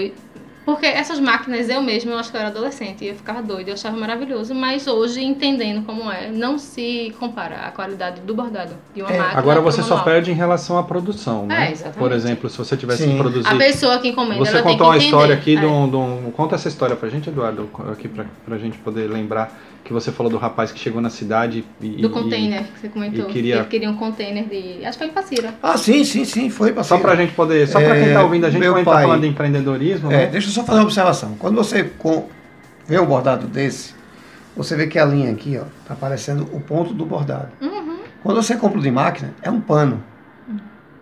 [0.69, 3.71] Porque essas máquinas, eu mesma, eu acho que eu era adolescente e eu ficava doida,
[3.71, 8.73] eu achava maravilhoso, mas hoje, entendendo como é, não se compara a qualidade do bordado
[8.93, 9.39] de uma É, máquina.
[9.39, 11.69] Agora você só perde em relação à produção, né?
[11.69, 11.97] É, exatamente.
[11.97, 13.11] Por exemplo, se você tivesse Sim.
[13.13, 15.05] que produzir A pessoa que encomenda, Você ela tem que contou uma entender.
[15.05, 15.59] história aqui É.
[15.59, 19.09] de um, de um- Conta essa história pra gente, Eduardo, aqui pra, pra gente poder
[19.09, 19.51] lembrar
[19.83, 21.87] que você falou do rapaz que chegou na cidade e.
[22.01, 23.25] Do e- container que você comentou.
[23.25, 24.85] queria- Ele queria um container de.
[24.85, 25.53] Acho que foi em Passira.
[25.63, 27.67] Ah, sim, sim, sim, foi para Só pra gente poder.
[27.67, 30.17] Só pra quem tá É, ouvindo a gente, gente tá pai- falando de empreendedorismo, É,
[30.17, 30.25] né?
[30.27, 31.35] deixa eu só fazer uma observação.
[31.39, 32.27] Quando você com-
[32.87, 33.93] vê um bordado desse,
[34.55, 37.49] você vê que a linha aqui, ó, tá aparecendo o ponto do bordado.
[37.61, 37.97] Uhum.
[38.21, 40.03] Quando você compra de máquina, é um pano.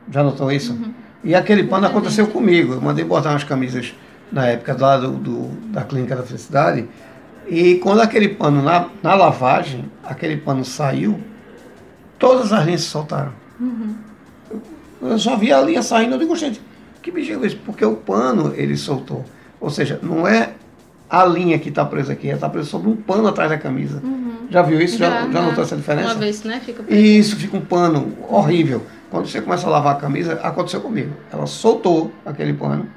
[0.10, 0.74] Já notou isso?
[0.74, 0.94] Uhum.
[1.24, 1.98] E aquele pano Exatamente.
[1.98, 2.74] aconteceu comigo.
[2.74, 3.94] Eu mandei bordar umas camisas
[4.32, 6.88] na época lá do, do- da Clínica da Felicidade.
[7.48, 11.20] E quando aquele pano, na, na lavagem, aquele pano saiu,
[12.20, 13.32] todas as linhas se soltaram.
[13.60, 13.96] Uhum.
[15.02, 16.62] Eu só vi a linha saindo, eu digo, gente,
[17.02, 17.58] que bicho é isso?
[17.66, 19.24] Porque o pano ele soltou.
[19.62, 20.52] Ou seja, não é
[21.10, 24.02] a linha que está presa aqui, ela está presa sobre um pano atrás da camisa.
[24.04, 24.48] Uhum.
[24.50, 24.98] Já viu isso?
[24.98, 25.42] Já, já, já.
[25.42, 26.08] notou essa diferença?
[26.08, 26.62] Uma vez, né?
[26.66, 28.84] Fica E isso fica um pano horrível.
[29.10, 31.14] Quando você começa a lavar a camisa, aconteceu comigo.
[31.32, 32.88] Ela soltou aquele pano,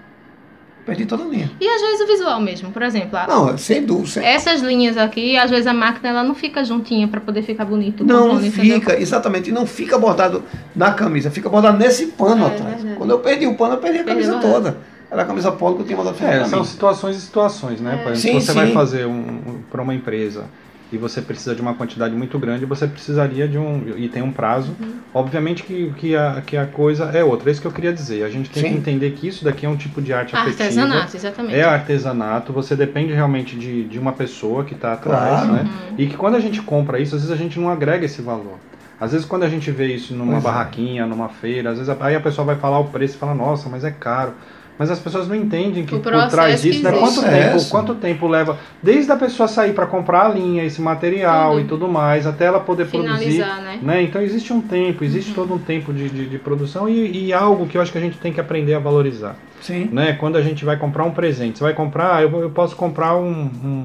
[0.86, 1.50] perdi toda a linha.
[1.60, 3.16] E às vezes o visual mesmo, por exemplo.
[3.18, 4.08] a- Não, sem dúvida.
[4.08, 7.64] sem- Essas linhas aqui, às vezes a máquina ela não fica juntinha pra poder ficar
[7.64, 8.02] bonito.
[8.02, 8.80] o Não contorno, entendeu?
[8.80, 10.42] fica, exatamente, e não fica bordado
[10.74, 12.74] na camisa, fica bordado nesse pano É, atrás.
[12.76, 12.96] verdade.
[12.96, 14.54] Quando eu perdi o pano, eu perdi a Perdeu camisa bordado.
[14.64, 14.76] toda.
[15.10, 17.96] Era a camisa polo que eu tinha mandado fazer É, são situações e situações, né?
[18.02, 18.58] Por exemplo, Sim, se você sim.
[18.58, 20.44] vai fazer um, um, para uma empresa
[20.92, 23.94] e você precisa de uma quantidade muito grande, você precisaria de um.
[23.96, 24.74] e tem um prazo.
[24.80, 24.94] Uhum.
[25.14, 27.48] Obviamente que, que, a, que a coisa é outra.
[27.48, 28.24] É isso que eu queria dizer.
[28.24, 28.68] A gente tem Sim.
[28.70, 30.62] que entender que isso daqui é um tipo de arte afetiva.
[30.64, 31.54] Artesanato, exatamente.
[31.54, 35.52] É artesanato, você depende realmente de, de uma pessoa que está atrás, Claro.
[35.52, 35.62] né?
[35.90, 35.94] Uhum.
[35.98, 38.58] E que quando a gente compra isso, às vezes a gente não agrega esse valor.
[39.00, 40.46] Às vezes quando a gente vê isso numa Pois é.
[40.48, 43.34] barraquinha, numa feira, às vezes a- aí a pessoa vai falar o preço e fala,
[43.34, 44.34] nossa, mas é caro.
[44.80, 46.90] Mas as pessoas não entendem que O por trás disso, né?
[46.90, 47.70] Quanto tempo, Processo.
[47.70, 51.60] quanto tempo leva, desde a pessoa sair para comprar a linha, esse material Tudo.
[51.60, 53.18] e tudo mais, até ela poder produzir.
[53.32, 53.78] Finalizar, né?
[53.82, 54.02] Né?
[54.02, 57.66] Então existe um tempo, existe todo um tempo de, de, de produção e, e algo
[57.66, 59.90] que eu acho que a gente tem que aprender a valorizar Sim.
[59.92, 60.14] né?
[60.14, 63.14] Quando a gente vai comprar um presente, você vai comprar, ah, eu, eu posso comprar
[63.16, 63.28] um,
[63.62, 63.84] um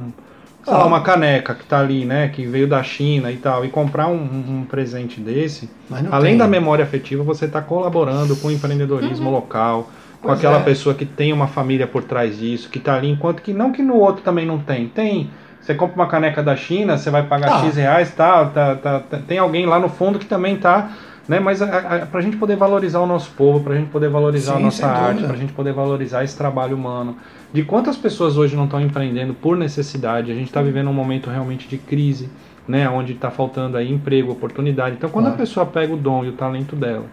[0.64, 0.86] sei lá, Ah.
[0.86, 2.30] uma caneca que tá ali, né?
[2.30, 5.70] Que veio da China e tal, e comprar um, um- um presente desse,
[6.10, 6.38] além tem.
[6.38, 9.90] da memória afetiva, você está colaborando com o empreendedorismo local,
[10.26, 10.64] com Pois aquela é.
[10.64, 13.82] pessoa que tem uma família por trás disso, que tá ali, enquanto que não que
[13.84, 14.88] no outro também não tem.
[14.88, 15.30] Tem.
[15.62, 17.60] Você compra uma caneca da China, você vai pagar Ah.
[17.66, 20.92] X reais, tá, tá, tá, tá- tem alguém lá no fundo que também tá.
[21.28, 24.54] Né, mas a, a, pra gente poder valorizar o nosso povo, pra gente poder valorizar
[24.54, 25.28] a Sim, nossa sem arte, dúvida.
[25.30, 27.18] pra gente poder valorizar esse trabalho humano.
[27.52, 30.32] De quantas pessoas hoje não estão empreendendo por necessidade?
[30.32, 32.30] A gente está vivendo um momento realmente de crise,
[32.68, 34.98] né, onde está faltando aí emprego, oportunidade.
[34.98, 35.42] Então, quando a Claro.
[35.42, 37.06] pessoa pega o dom e o talento dela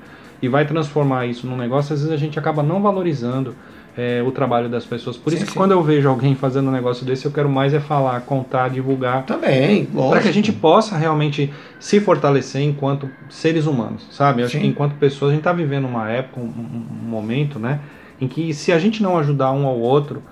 [0.43, 3.55] e vai transformar isso num negócio, às vezes a gente acaba não valorizando
[3.97, 5.17] é, o trabalho das pessoas.
[5.17, 5.57] Por Sim, isso que sim.
[5.59, 9.25] quando eu vejo alguém fazendo um negócio desse, eu quero mais é falar, contar, divulgar,
[9.25, 14.41] Também, para que a gente possa realmente se fortalecer enquanto seres humanos, sabe?
[14.43, 17.81] Eu acho que enquanto pessoas, a gente está vivendo uma época, um, um- momento, né,
[18.21, 20.23] em que se a gente não ajudar um ao outro,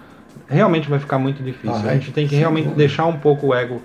[0.48, 1.78] realmente vai ficar muito difícil.
[1.82, 2.78] Vai, a gente tem que realmente dúvida.
[2.78, 3.80] deixar um pouco o ego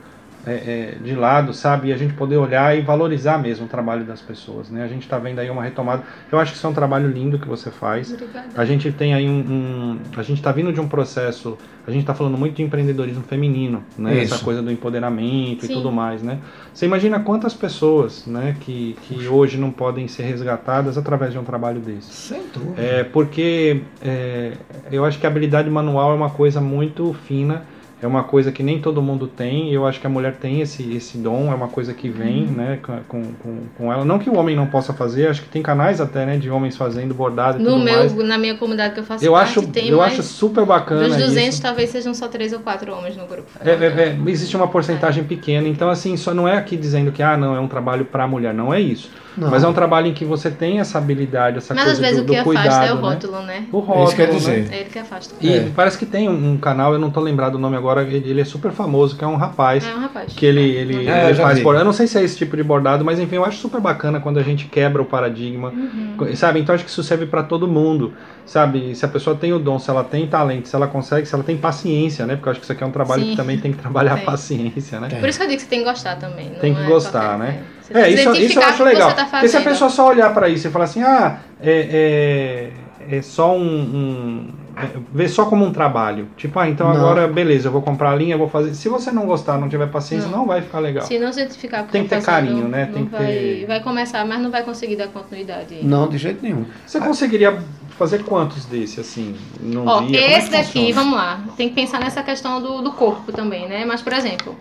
[0.45, 1.89] é, é, de lado, sabe?
[1.89, 4.83] E a gente poder olhar e valorizar mesmo o trabalho das pessoas, né?
[4.83, 6.03] A gente está vendo aí uma retomada.
[6.31, 8.13] Eu acho que isso é um trabalho lindo que você faz.
[8.13, 8.49] Obrigada.
[8.55, 11.57] A gente tem aí um, um a gente está vindo de um processo.
[11.87, 14.23] A gente está falando muito de empreendedorismo feminino, né?
[14.23, 14.33] Isso.
[14.33, 15.71] Essa coisa do empoderamento Sim.
[15.71, 16.39] e tudo mais, né?
[16.73, 18.55] Você imagina quantas pessoas, né?
[18.59, 22.11] Que, que hoje não podem ser resgatadas através de um trabalho desse.
[22.11, 22.81] Sem dúvida.
[22.81, 24.53] É, porque é,
[24.91, 27.63] eu acho que a habilidade manual é uma coisa muito fina,
[28.01, 30.93] é uma coisa que nem todo mundo tem, eu acho que a mulher tem esse,
[30.95, 34.03] esse dom, é uma coisa que vem né, com, com, com ela.
[34.03, 36.75] Não que o homem não possa fazer, acho que tem canais até né, de homens
[36.75, 38.13] fazendo bordado e No tudo meu, mais.
[38.15, 41.07] na minha comunidade que eu faço Eu parte, acho, tem eu mais acho super bacana
[41.07, 41.61] dos 200 isso.
[41.61, 43.49] talvez sejam só três ou quatro homens no grupo.
[43.59, 43.73] É, é,
[44.09, 47.55] é, existe uma porcentagem pequena, então assim, só não é aqui dizendo que ah, não,
[47.55, 49.09] é um trabalho para a mulher, não é isso.
[49.37, 49.49] Não.
[49.49, 52.23] Mas é um trabalho em que você tem essa habilidade, essa Mas coisa às vezes
[52.23, 53.01] do, o que do afasta cuidado, é o né?
[53.01, 53.65] rótulo, né?
[53.69, 54.33] O rótulo, Isso quer né?
[54.33, 54.67] dizer.
[54.71, 55.35] É ele que afasta.
[55.41, 55.69] E É.
[55.75, 58.41] parece que tem um, um canal, eu não tô lembrado o nome agora, ele, ele
[58.41, 59.85] é super famoso, que é um rapaz.
[59.85, 60.33] É um rapaz.
[60.33, 61.81] Que ele, ele, É, eu ele faz bordado.
[61.81, 64.19] Eu não sei se é esse tipo de bordado, mas enfim, eu acho super bacana
[64.19, 65.69] quando a gente quebra o paradigma.
[65.69, 66.35] Uhum.
[66.35, 66.59] Sabe?
[66.59, 68.13] Então acho que isso serve para todo mundo.
[68.45, 68.93] Sabe?
[68.95, 71.43] Se a pessoa tem o dom, se ela tem talento, se ela consegue, se ela
[71.43, 72.35] tem paciência, né?
[72.35, 73.29] Porque eu acho que isso aqui é um trabalho Sim.
[73.31, 75.09] que também tem que trabalhar a paciência, né?
[75.19, 76.49] Por isso que eu digo que você tem que gostar também.
[76.49, 77.63] não Tem que é gostar, né?
[77.71, 77.75] é.
[77.81, 79.13] Você É, isso, isso eu acho legal.
[79.13, 82.71] Tá Porque se a pessoa só olhar para isso e falar assim, ah, é,
[83.09, 83.63] é, é só um.
[83.63, 86.27] um é, ver só como um trabalho.
[86.37, 86.95] Tipo, ah, então Não.
[86.95, 88.73] agora, beleza, eu vou comprar a linha, eu vou fazer.
[88.73, 90.45] Se você não gostar, não tiver paciência, não, Não.
[90.47, 91.05] vai ficar legal.
[91.05, 92.85] Se não se identificar com Tem que ter carinho, né?
[92.87, 95.79] Não Tem que vai, ter- vai começar, mas não vai conseguir dar continuidade.
[95.83, 96.65] Não, de jeito nenhum.
[96.85, 97.57] Você conseguiria
[97.97, 100.19] fazer quantos desse, assim, num Ó, dia?
[100.19, 100.93] É esse que daqui, funciona?
[100.93, 101.39] vamos lá.
[101.55, 103.85] Tem que pensar nessa questão do, do corpo também, né?
[103.85, 104.55] Mas, por exemplo,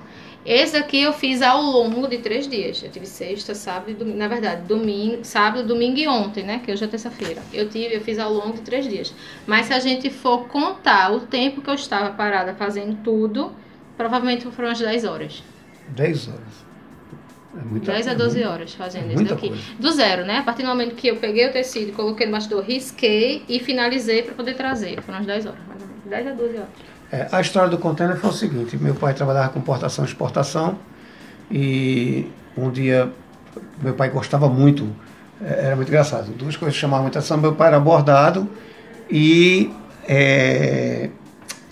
[0.45, 2.83] esse daqui eu fiz ao longo de três dias.
[2.83, 4.19] Eu tive sexta, sábado e domingo.
[4.19, 6.61] Na verdade, domingo, sábado, domingo e ontem, né?
[6.65, 7.41] Que hoje é terça-feira.
[7.53, 9.15] Eu tive, eu fiz ao longo de três dias.
[9.47, 13.53] Mas se a gente for contar o tempo que eu estava parada fazendo tudo,
[13.97, 15.43] provavelmente foram umas 10 horas.
[15.89, 16.65] 10 horas.
[17.57, 18.49] É muita 10 a coisa, 12 né?
[18.49, 19.49] horas fazendo É isso daqui.
[19.49, 19.63] coisa.
[19.79, 20.39] Do zero, né?
[20.39, 24.23] A partir do momento que eu peguei o tecido, coloquei no bastidor, risquei e finalizei
[24.23, 25.01] para poder trazer.
[25.03, 26.05] Foram umas 10 horas, mais ou menos.
[26.07, 26.69] 10 a 12 horas.
[27.13, 30.79] É, a história do container foi o seguinte: meu pai trabalhava com importação e exportação
[31.51, 33.13] e um dia
[33.81, 34.89] meu pai gostava muito,
[35.43, 36.33] é, era muito engraçado.
[36.33, 38.49] Duas coisas chamavam muita atenção: meu pai era bordado
[39.11, 39.73] e
[40.09, 41.11] é,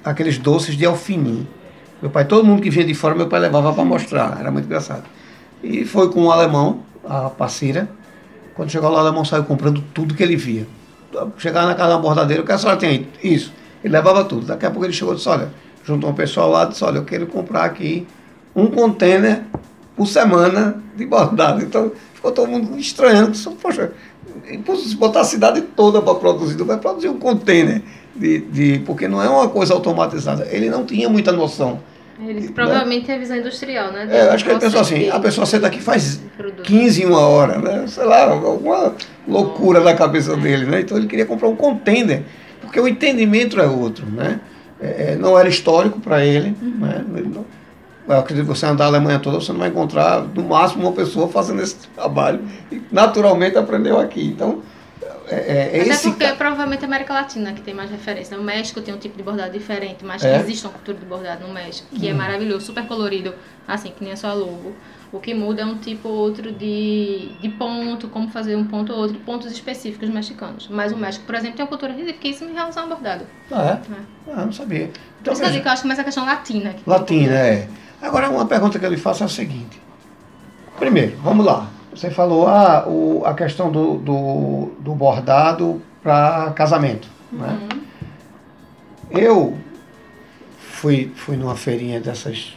[0.05, 1.47] aqueles doces de alfinim.
[2.01, 4.67] Meu pai, todo mundo que vinha de fora, meu pai levava para mostrar, era muito
[4.67, 5.05] engraçado.
[5.63, 7.89] E foi com o alemão, a parceira.
[8.55, 10.67] Quando chegou lá, o alemão saiu comprando tudo que ele via.
[11.39, 13.09] Chegava na casa da bordadeira, o que a senhora tem aí?
[13.23, 13.53] Isso.
[13.83, 14.47] Ele levava tudo.
[14.47, 15.51] Daqui a pouco ele chegou e disse, olha,
[15.85, 18.07] juntou um pessoal lá e disse, olha, eu quero comprar aqui
[18.55, 19.43] um container
[19.97, 21.63] por semana de bordado.
[21.63, 23.33] Então ficou todo mundo estranhando.
[23.33, 23.93] Disse, Poxa,
[24.77, 27.83] se botar a cidade toda para produzir, não vai produzir um container.
[28.15, 30.47] De, de, porque não é uma coisa automatizada.
[30.51, 31.81] Ele não tinha muita noção.
[32.21, 34.07] Ele provavelmente é visão industrial, né?
[34.11, 36.63] É, acho que ele pensou assim, a pessoa senta aqui faz de produto.
[36.63, 37.85] 15 em uma hora, né?
[37.89, 38.95] Sei lá, alguma
[39.27, 40.81] loucura da cabeça dele, né?
[40.81, 42.23] Então ele queria comprar um container,
[42.73, 44.41] porque o entendimento é outro, né?
[44.81, 47.05] É, é, não era histórico para ele, né?
[47.17, 47.45] Ele não-
[48.09, 50.93] eu acredito que você andar a Alemanha toda, você não vai encontrar, no máximo, uma
[50.93, 52.41] pessoa fazendo esse trabalho.
[52.71, 54.27] E naturalmente aprendeu aqui.
[54.27, 54.63] Então,
[55.29, 58.37] é, é, é Até esse porque provavelmente a América Latina que tem mais referência.
[58.37, 60.41] No México tem um tipo de bordado diferente, mas É?
[60.41, 63.35] existe uma cultura de bordado no México, que é maravilhoso, super colorido,
[63.69, 64.73] assim, que nem a sua logo.
[65.13, 68.95] O que muda é um tipo ou outro de, de ponto, como fazer um ponto
[68.95, 70.69] ou outro, pontos específicos mexicanos.
[70.71, 73.27] Mas o México, por exemplo, tem uma cultura riquíssima em relação ao bordado.
[73.51, 74.33] Ah, é?
[74.35, 74.91] Ah, não sabia.
[75.21, 76.73] Então, isso eu que eu acho que mais a questão latina.
[76.73, 77.69] que Latina, é.
[78.01, 79.81] Agora, uma pergunta que eu lhe faço é a seguinte.
[80.79, 81.69] Primeiro, vamos lá.
[81.95, 87.07] Você falou ah, o, a questão do, do, do bordado para casamento.
[87.31, 87.59] Né?
[87.71, 87.81] Uhum.
[89.11, 89.59] Eu
[90.59, 92.57] fui, fui numa feirinha dessas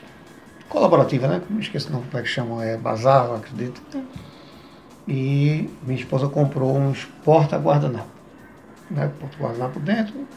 [0.76, 1.42] colaborativas, né?
[1.50, 3.82] Não esqueço não como é que chamam, é bazar, eu acredito.
[5.08, 8.10] E minha esposa comprou uns porta-guardanapo.
[8.92, 9.10] Né?
[9.20, 10.28] Porta-guardanapo dentro.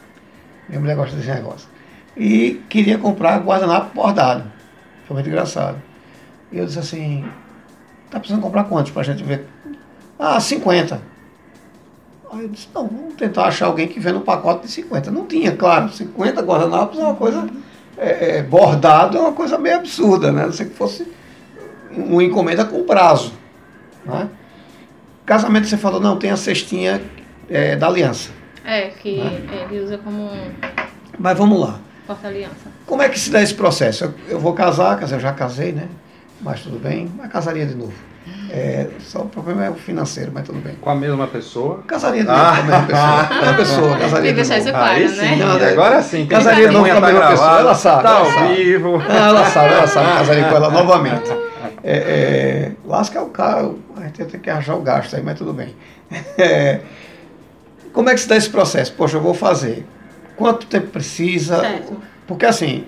[0.69, 1.67] Minha mulher gosta desse negócio.
[2.15, 4.45] E queria comprar guardanapo bordado.
[5.05, 5.81] Foi muito engraçado.
[6.51, 7.25] E eu disse assim,
[8.09, 9.45] tá precisando comprar quantos pra gente ver?
[10.17, 11.01] Ah, 50.
[12.31, 15.11] Aí eu disse, não, vamos tentar achar alguém que venda um pacote de 50.
[15.11, 17.45] Não tinha, claro, 50 guardanapos é uma coisa.
[17.99, 20.43] É, é, bordado é uma coisa meio absurda, né?
[20.43, 21.05] A Não sei que fosse
[21.91, 23.33] uma encomenda com prazo.
[24.05, 24.29] Né?
[25.25, 27.01] Casamento você falou, não, tem a cestinha
[27.49, 28.31] é, da aliança.
[28.65, 29.67] É, que Né?
[29.69, 30.29] ele usa como
[31.17, 31.79] Mas vamos lá.
[32.07, 32.71] porta-aliança.
[32.85, 34.05] Como é que se dá esse processo?
[34.05, 35.87] Eu, eu vou casar, eu já casei, né?
[36.41, 37.93] Mas tudo bem, mas casaria de novo.
[38.51, 40.75] É, só o problema é o financeiro, mas tudo bem.
[40.81, 41.83] Com a mesma pessoa?
[41.85, 43.39] Casaria de novo com a mesma pessoa.
[43.39, 44.53] Mesma pessoa, casaria de novo.
[44.59, 45.09] isso claro, Aí né?
[45.09, 46.25] sim, Não, agora sim.
[46.25, 48.31] Casaria de novo com a Testemunha mesma tá pessoa, gravado, ela sabe, Tá ela ao
[48.31, 48.55] sabe.
[48.55, 49.03] vivo.
[49.07, 51.31] Ah, ela sabe, ela sabe, casaria com ela novamente.
[51.83, 55.53] É, é, lasca o carro, a gente tem que achar o gasto aí, mas tudo
[55.53, 55.75] bem.
[56.37, 56.79] É,
[57.93, 58.93] como é que se dá esse processo?
[58.93, 59.85] Poxa, eu vou fazer.
[60.35, 61.59] Quanto tempo precisa?
[61.59, 61.97] Certo.
[62.27, 62.85] Porque assim,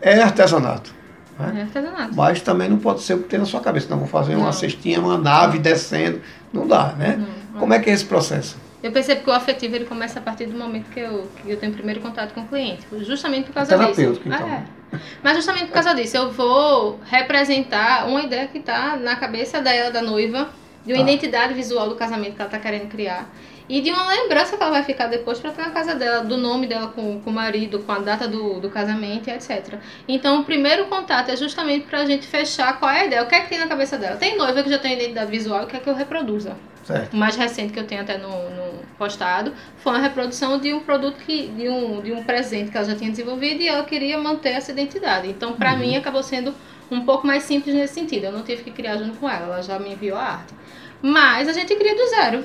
[0.00, 0.94] é artesanato.
[1.38, 1.68] Né?
[1.74, 2.08] É.
[2.14, 3.88] Mas também não pode ser o que tem na sua cabeça.
[3.90, 4.52] Não, vou fazer uma Não.
[4.52, 6.20] cestinha, uma nave descendo.
[6.52, 7.16] Não dá, né?
[7.52, 8.56] Não, Como é que é esse processo?
[8.82, 11.56] Eu percebo que o afetivo ele começa a partir do momento que eu, que eu
[11.56, 14.36] tenho primeiro contato com o cliente, justamente por causa Terapêutico, disso.
[14.42, 14.46] então.
[14.46, 14.98] Ah, é.
[15.22, 19.90] Mas justamente por causa disso, eu vou representar uma ideia que está na cabeça dela,
[19.90, 20.48] da noiva,
[20.84, 21.10] de uma Tá.
[21.10, 23.26] identidade visual do casamento que ela está querendo criar.
[23.68, 26.36] E de uma lembrança que ela vai ficar depois para ter na casa dela, do
[26.36, 29.78] nome dela com, com o marido, com a data do, do casamento e etc.
[30.06, 33.26] Então, o primeiro contato é justamente para a gente fechar qual é a ideia, o
[33.26, 34.16] que é que tem na cabeça dela.
[34.16, 36.56] Tem noiva que já tem identidade visual e quer que eu reproduza.
[36.84, 37.14] Certo.
[37.14, 40.80] O mais recente que eu tenho até no, no postado foi uma reprodução de um
[40.80, 44.18] produto que de um, de um presente que ela já tinha desenvolvido e ela queria
[44.18, 45.28] manter essa identidade.
[45.28, 46.54] Então, para mim, acabou sendo
[46.90, 48.24] um pouco mais simples nesse sentido.
[48.24, 50.52] Eu não tive que criar junto com ela, ela já me enviou a arte.
[51.00, 52.44] Mas a gente cria do zero.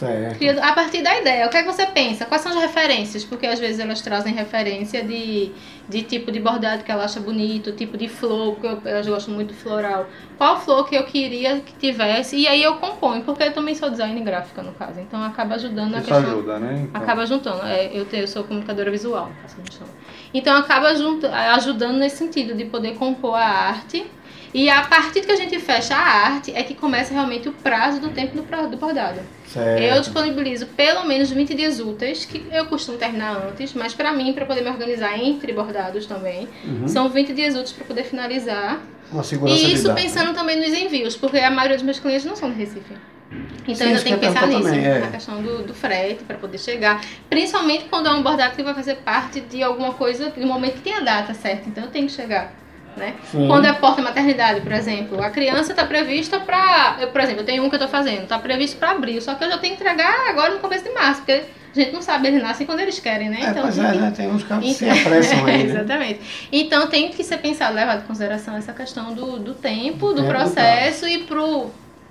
[0.00, 0.60] Certo.
[0.62, 1.46] A partir da ideia.
[1.46, 2.24] O que é que você pensa?
[2.24, 3.22] Quais são as referências?
[3.22, 5.52] Porque às vezes elas trazem referência de,
[5.88, 9.30] de tipo de bordado que ela acha bonito, tipo de flor, porque eu, eu gosto
[9.30, 10.06] muito floral.
[10.38, 12.36] Qual flor que eu queria que tivesse?
[12.36, 14.98] E aí eu componho, porque eu também sou design gráfica no caso.
[15.00, 16.30] Então acaba ajudando na Isso questão.
[16.30, 16.86] ajuda, né?
[16.88, 17.66] Então, Acaba juntando.
[17.66, 19.90] É, eu, tenho, eu sou comunicadora visual, no caso que a gente chama.
[20.32, 24.06] Então acaba junto, ajudando nesse sentido de poder compor a arte.
[24.52, 28.00] E a partir que a gente fecha a arte é que começa realmente o prazo
[28.00, 29.20] do tempo do, do bordado.
[29.46, 29.80] certo.
[29.80, 34.32] Eu disponibilizo pelo menos 20 dias úteis, que eu costumo terminar antes, mas pra mim,
[34.32, 36.88] pra poder me organizar entre bordados também, Uhum.
[36.88, 38.80] são 20 dias úteis pra poder finalizar.
[39.12, 42.24] Uma segurança E de isso pensando também nos envios, porque a maioria dos meus clientes
[42.24, 42.94] não são de Recife.
[43.62, 44.98] Então Sim, ainda tem que pensar nisso, também, é.
[44.98, 47.00] na questão do, do frete para poder chegar.
[47.28, 50.80] Principalmente quando é um bordado que vai fazer parte de alguma coisa, no momento que
[50.80, 52.52] tem a data certa, então eu tenho que chegar.
[52.96, 53.14] Né?
[53.32, 57.06] Quando é porta-maternidade, por exemplo, a criança está prevista para.
[57.12, 59.44] Por exemplo, eu tenho um que eu estou fazendo, está previsto para abril, só que
[59.44, 62.28] eu já tenho que entregar agora no começo de março, porque a gente não sabe,
[62.28, 63.38] eles nascem quando eles querem, né?
[63.42, 64.12] É, então pois tem é, né?
[64.14, 65.70] Tem uns caras que se então- apressam aí, né?
[65.70, 66.20] Exatamente.
[66.50, 70.14] Então tem que ser pensado, levado em consideração essa questão do, do tempo, do tempo,
[70.14, 71.70] do processo e pro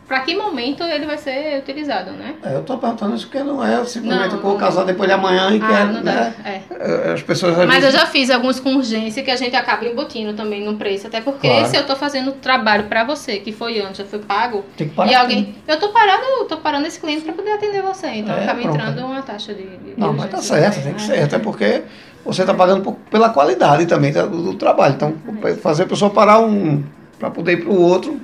[0.10, 2.34] para que momento ele vai ser utilizado, né?
[2.44, 5.14] É, eu tô perguntando isso porque não é simplesmente Não, eu vou casar depois de
[5.14, 6.12] amanhã e Ah, quero, não dá.
[6.12, 6.34] né?
[6.44, 6.62] É.
[7.10, 10.34] É, As pessoas Mas eu já fiz alguns com urgência que a gente acaba embutindo
[10.34, 11.06] também no preço.
[11.06, 11.68] Até porque Claro.
[11.68, 14.96] se eu tô fazendo trabalho pra você, que foi antes, já foi pago, Tem que
[14.96, 15.22] parar e tudo.
[15.22, 15.56] alguém.
[15.68, 18.08] Eu tô parando, tô parando esse cliente pra poder atender você.
[18.08, 18.76] Então É, acaba pronto.
[18.78, 19.62] entrando uma taxa de.
[19.64, 21.16] de Não, mas tá certo, tem que né?
[21.18, 21.24] ser.
[21.24, 21.84] Até porque
[22.26, 24.96] você está pagando por- pela qualidade também tá, do, do trabalho.
[24.96, 25.14] Então,
[25.62, 26.84] fazer a pessoa parar um
[27.20, 28.20] para poder ir para o outro,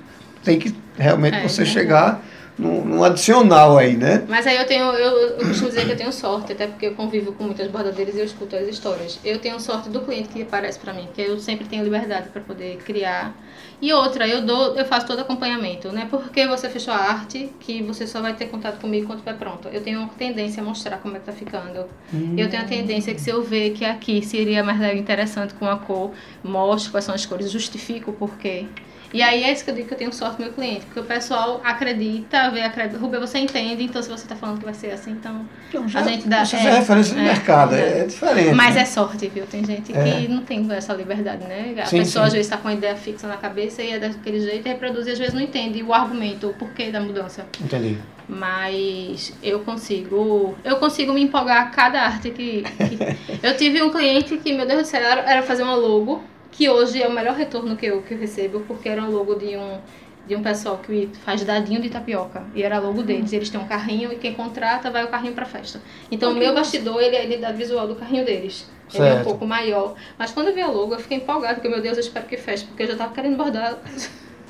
[0.45, 2.23] tem que realmente É, você é chegar
[2.57, 4.23] num, num adicional aí, né?
[4.29, 6.93] Mas aí eu tenho, eu, eu costumo dizer que eu tenho sorte, até porque eu
[6.93, 9.19] convivo com muitas bordadeiras e eu escuto as histórias.
[9.25, 12.41] Eu tenho sorte do cliente que aparece pra mim, que eu sempre tenho liberdade pra
[12.41, 13.35] poder criar.
[13.81, 16.07] E outra, eu dou, eu faço todo acompanhamento, né?
[16.09, 19.67] Porque você fechou a arte, que você só vai ter contato comigo quando estiver pronto.
[19.67, 21.85] Eu tenho uma tendência a mostrar como é que tá ficando.
[22.37, 25.75] Eu tenho a tendência que se eu ver que aqui seria mais interessante com a
[25.75, 28.65] cor, mostro quais são as cores, justifico o porquê.
[29.15, 31.03] E aí é isso que eu digo que eu tenho sorte meu cliente, porque o
[31.03, 32.99] pessoal acredita, vê, acredita.
[32.99, 35.47] Rubia, você entende, então se você tá falando que vai ser assim, então.
[35.69, 37.99] Então, já, A gente dá- Você é, é, referência de é, mercado, é, é.
[37.99, 38.53] é diferente.
[38.53, 38.81] Mas né?
[38.81, 39.45] é sorte, viu?
[39.45, 40.03] Tem gente É.
[40.03, 41.73] que não tem essa liberdade, né?
[41.81, 42.27] A Sim, pessoa sim.
[42.27, 45.07] às vezes tá com uma ideia fixa na cabeça e é daquele jeito e reproduz
[45.07, 47.45] e às vezes não entende o argumento, o porquê da mudança.
[47.63, 47.97] Entendi.
[48.27, 50.55] Mas eu consigo.
[50.63, 52.63] Eu consigo me empolgar a cada arte que.
[52.63, 56.21] que- eu tive um cliente que, meu Deus do céu, era, era fazer uma logo,
[56.55, 59.35] que hoje é o melhor retorno que eu, que eu recebo, porque era um logo
[59.35, 59.79] de um.
[60.27, 62.43] De um pessoal que faz dadinho de tapioca.
[62.55, 63.31] E era logo deles.
[63.31, 65.79] Eles têm um carrinho e quem contrata vai o carrinho pra festa.
[66.09, 68.67] Então o meu bastidor, ele é a identidade visual do carrinho deles.
[68.91, 69.23] Ele é um Certo.
[69.23, 69.93] pouco maior.
[70.17, 72.37] Mas quando eu vi o logo, eu fiquei empolgada, porque, meu Deus, eu espero que
[72.37, 73.77] feche, porque eu já tava querendo bordar.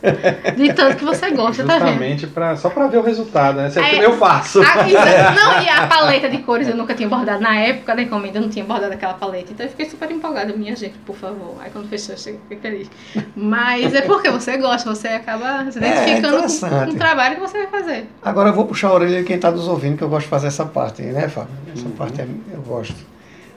[0.56, 1.88] De tanto que você gosta, tá vendo?
[1.88, 3.70] Justamente pra, só pra ver o resultado, né?
[3.70, 4.06] Você- É.
[4.06, 4.60] Eu faço.
[4.62, 4.84] Exato.
[5.36, 7.42] não, e a paleta de cores eu nunca tinha bordado.
[7.42, 9.52] Na época da encomenda eu não tinha bordado aquela paleta.
[9.52, 10.54] Então eu fiquei super empolgada.
[10.54, 11.56] Minha gente, por favor.
[11.60, 12.90] Aí quando fechou, eu fiquei feliz.
[13.36, 16.86] Mas é porque você gosta, você acaba se É, identificando com, interessante.
[16.90, 18.10] com o trabalho que você vai fazer.
[18.24, 20.30] Agora eu vou puxar a orelha de quem está nos ouvindo, que eu gosto de
[20.30, 21.50] fazer essa parte né, Fábio?
[21.74, 21.92] Essa Uhum.
[21.92, 22.96] parte é- eu gosto.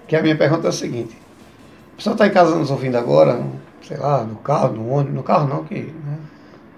[0.06, 1.16] Que a minha pergunta é a seguinte.
[1.94, 3.42] A pessoa está em casa nos ouvindo agora,
[3.82, 6.17] sei lá, no carro, no ônibus, no carro não, que né,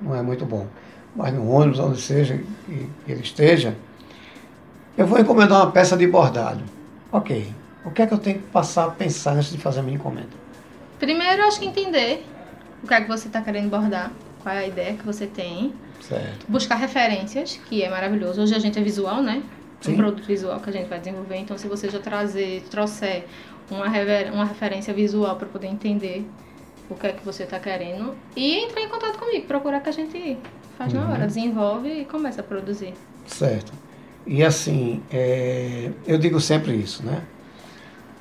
[0.01, 0.67] não é muito bom,
[1.15, 3.75] mas no ônibus, onde seja que ele esteja,
[4.97, 6.63] eu vou encomendar uma peça de bordado.
[7.13, 7.53] Ok.
[7.85, 9.97] O que é que eu tenho que passar a pensar antes de fazer a minha
[9.97, 10.29] encomenda?
[10.99, 12.27] Primeiro, eu acho que entender
[12.83, 15.73] o que é que você está querendo bordar, qual é a ideia que você tem.
[16.01, 16.47] Certo.
[16.49, 18.43] Buscar referências, que é maravilhoso.
[18.43, 19.43] Hoje a gente é visual, né?
[19.81, 19.95] Sim.
[19.95, 21.37] Um produto visual que a gente vai desenvolver.
[21.37, 23.25] Então, se você já trazer, trouxer
[23.71, 26.27] uma, rever- uma referência visual para poder entender
[26.91, 29.93] o que é que você está querendo e entrar em contato comigo, procurar que a
[29.93, 30.37] gente
[30.77, 32.95] faz na hora, desenvolve e começa a produzir.
[33.27, 33.73] Certo.
[34.27, 37.23] E assim, é, eu digo sempre isso, né?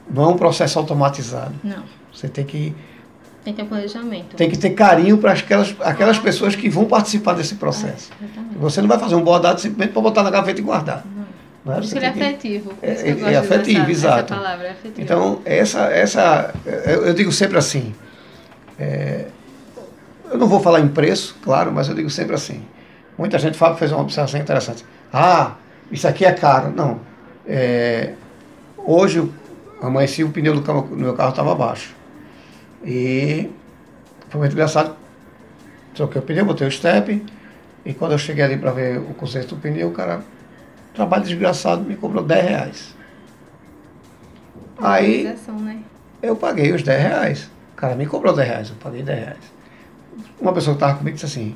[0.10, 1.54] Não é um processo automatizado.
[1.64, 2.74] Não, Você tem que,
[3.44, 4.36] tem que ter planejamento.
[4.36, 8.12] tem que ter carinho para aquelas, aquelas pessoas que vão participar desse processo.
[8.22, 8.58] Exatamente.
[8.58, 11.06] Você não vai fazer um bordado simplesmente para botar na gaveta e guardar.
[11.66, 11.76] Não é?
[11.78, 12.74] Por isso ele é que- afetivo.
[12.82, 14.34] É- que é usar afetivo, essa, exato.
[14.34, 15.02] Essa palavra é afetivo.
[15.02, 16.54] Então, essa, essa
[16.86, 17.94] eu, eu digo sempre assim,
[18.80, 19.26] é,
[20.32, 22.64] eu não vou falar em preço, claro, mas eu digo sempre assim.
[23.18, 24.86] Muita gente fala, fez uma observação interessante.
[25.12, 25.56] Ah,
[25.92, 26.72] isso aqui é caro.
[26.72, 27.00] Não.
[27.46, 28.14] É,
[28.78, 29.30] hoje,
[29.82, 31.94] amanheci, o pneu do, carro- do meu carro estava baixo.
[32.86, 33.50] E
[34.30, 34.96] foi muito engraçado.
[35.94, 37.26] Troquei o pneu, botei o step.
[37.84, 40.22] E quando eu cheguei ali para ver o conserto do pneu, o cara,
[40.94, 42.96] trabalho desgraçado, me cobrou 10 reais.
[44.78, 45.36] Aí né?
[46.22, 47.50] eu paguei os 10 reais.
[47.80, 49.38] Cara me cobrou 10 reais, eu paguei 10 reais.
[50.38, 51.56] Uma pessoa que estava comigo disse assim,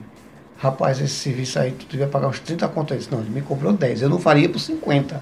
[0.57, 2.91] rapaz, esse serviço aí, tu devia pagar uns 30 contas.
[2.91, 5.21] Eu disse, não, ele me cobrou 10, eu não faria por 50.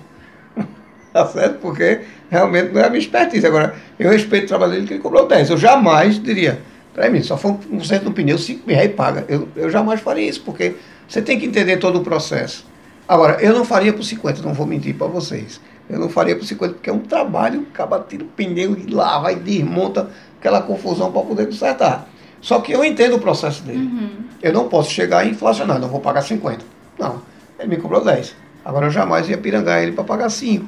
[1.12, 1.58] tá certo?
[1.60, 3.48] Porque realmente não é a minha expertise.
[3.48, 5.50] Agora, eu respeito o trabalho dele que ele cobrou 10.
[5.50, 6.62] Eu jamais diria,
[6.94, 9.26] para mim, só foi um centro no pneu, 5 mil reais paga.
[9.28, 10.76] Eu, eu jamais faria isso, porque
[11.08, 12.64] você tem que entender todo o processo.
[13.08, 15.60] Agora, eu não faria por 50, não vou mentir para vocês.
[15.90, 19.32] Eu não faria por 50, porque é um trabalho, acaba tira o pneu e lava
[19.32, 20.08] e desmonta
[20.42, 22.10] aquela confusão para poder consertar.
[22.42, 23.78] Só que eu entendo o processo dele.
[23.86, 24.10] Uhum.
[24.42, 26.66] Eu não posso chegar e inflacionar, não vou pagar 50.
[26.98, 27.22] Não,
[27.60, 28.36] ele me cobrou 10.
[28.66, 30.66] Agora eu jamais ia pirangar ele para pagar 5.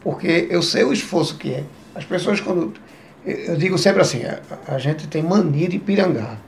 [0.00, 1.64] Porque eu sei o esforço que é.
[1.94, 2.72] As pessoas quando.
[3.26, 4.38] Eu digo sempre assim, a,
[4.68, 6.38] a gente tem mania de pirangar.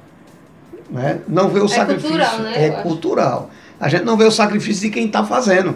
[0.88, 1.18] Né?
[1.26, 2.10] Não vê o sacrifício.
[2.10, 2.82] cultural, né, É acho.
[2.82, 3.50] cultural.
[3.80, 5.74] A gente não vê o sacrifício de quem está fazendo.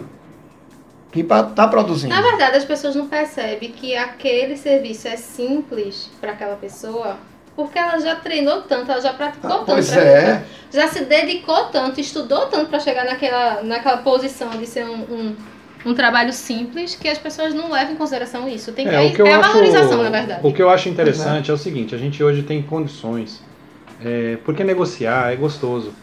[1.11, 2.13] Que está produzindo.
[2.13, 7.17] Na verdade, as pessoas não percebem que aquele serviço é simples para aquela pessoa,
[7.55, 10.43] porque ela já treinou tanto, ela já praticou Ah, tanto, pois é.
[10.71, 15.35] já se dedicou tanto, estudou tanto para chegar naquela, naquela posição de ser um, um,
[15.87, 18.71] um trabalho simples, que as pessoas não levam em consideração isso.
[18.71, 20.39] Tem que, É, é, o que eu é a acho, valorização, na verdade.
[20.43, 23.43] O que eu acho interessante é o seguinte, a gente hoje tem condições,
[24.03, 25.93] é, porque negociar é gostoso.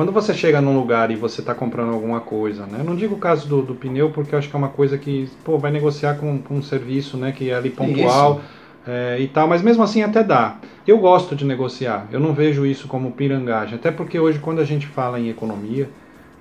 [0.00, 2.82] Quando você chega num lugar e você está comprando alguma coisa, né?
[2.82, 5.28] Não digo o caso do, do pneu, porque eu acho que é uma coisa que,
[5.44, 7.32] pô, vai negociar com, com um serviço, né?
[7.32, 8.40] Que é ali pontual
[8.88, 10.56] é, e tal, mas mesmo assim até dá.
[10.86, 14.64] Eu gosto de negociar, eu não vejo isso como pirangagem, até porque hoje quando a
[14.64, 15.90] gente fala em economia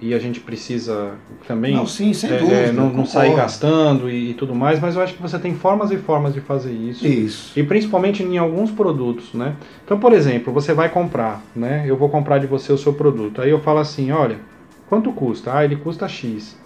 [0.02, 1.12] e a gente precisa
[1.48, 2.58] também Não, sim, sem é, dúvida.
[2.58, 5.54] é, não, não sair gastando e, e tudo mais, mas eu acho que você tem
[5.56, 7.06] formas e formas de fazer isso.
[7.06, 7.60] Isso.
[7.60, 9.56] E principalmente em alguns produtos, né?
[9.84, 11.84] Então, por exemplo, você vai comprar, né?
[11.86, 13.42] Eu vou comprar de você o seu produto.
[13.42, 14.40] Aí eu falo assim, olha,
[14.88, 15.56] quanto custa?
[15.56, 16.58] Ah, ele custa X.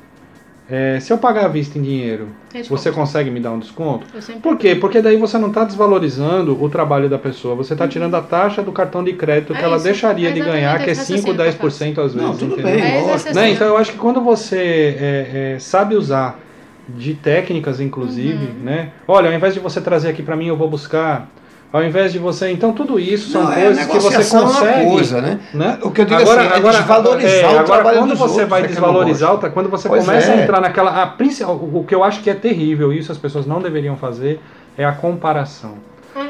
[0.70, 2.70] É, se eu pagar à vista em dinheiro, Desconto.
[2.82, 4.06] você consegue me dar um desconto?
[4.42, 4.76] Por quê?
[4.76, 8.62] Porque daí você não está desvalorizando o trabalho da pessoa, você está tirando a taxa
[8.62, 9.84] do cartão de crédito É que ela isso.
[9.86, 12.16] deixaria É de ganhar, que é esse 5, raciocínio que eu 10% às vezes.
[12.16, 12.72] Não, tudo entendeu?
[12.82, 13.34] bem, É lógico.
[13.36, 13.50] Né?
[13.52, 14.58] Então eu acho que quando você
[14.98, 16.40] é, é, sabe usar
[16.88, 18.64] de técnicas, inclusive, Uhum.
[18.64, 18.90] né?
[19.08, 21.30] Olha, ao invés de você trazer aqui para mim, eu vou buscar.
[21.74, 24.48] Ao invés de você, então tudo isso são Não, é, coisas que você é uma
[24.48, 24.86] consegue.
[24.92, 25.40] coisa, né?
[25.56, 25.80] né?
[25.82, 28.50] O que eu digo assim, é desvalorizar é, o agora, trabalho quando dos você outros,
[28.50, 30.36] vai é desvalorizar, outra, quando você Pois começa é.
[30.36, 33.48] a entrar naquela, a, o que eu acho que é terrível, e isso as pessoas
[33.48, 34.40] não deveriam fazer,
[34.78, 35.78] é a comparação.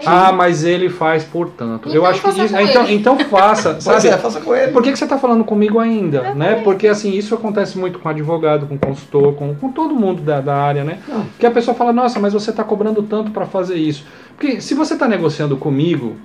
[0.06, 1.90] Ah, mas ele faz por tanto.
[1.90, 2.94] eu Então acho que isso, com então, ele.
[2.96, 4.08] então faça, sabe?
[4.08, 4.72] é, faça com ele.
[4.72, 6.20] Por que, que você está falando comigo ainda?
[6.20, 6.62] Eu Né?
[6.64, 10.56] Porque assim, isso acontece muito com advogado, com consultor, com, com todo mundo da, da
[10.56, 11.00] área, né?
[11.08, 11.26] Não.
[11.38, 14.06] Que a pessoa fala, nossa, mas você está cobrando tanto para fazer isso.
[14.38, 16.16] Porque se você está negociando comigo,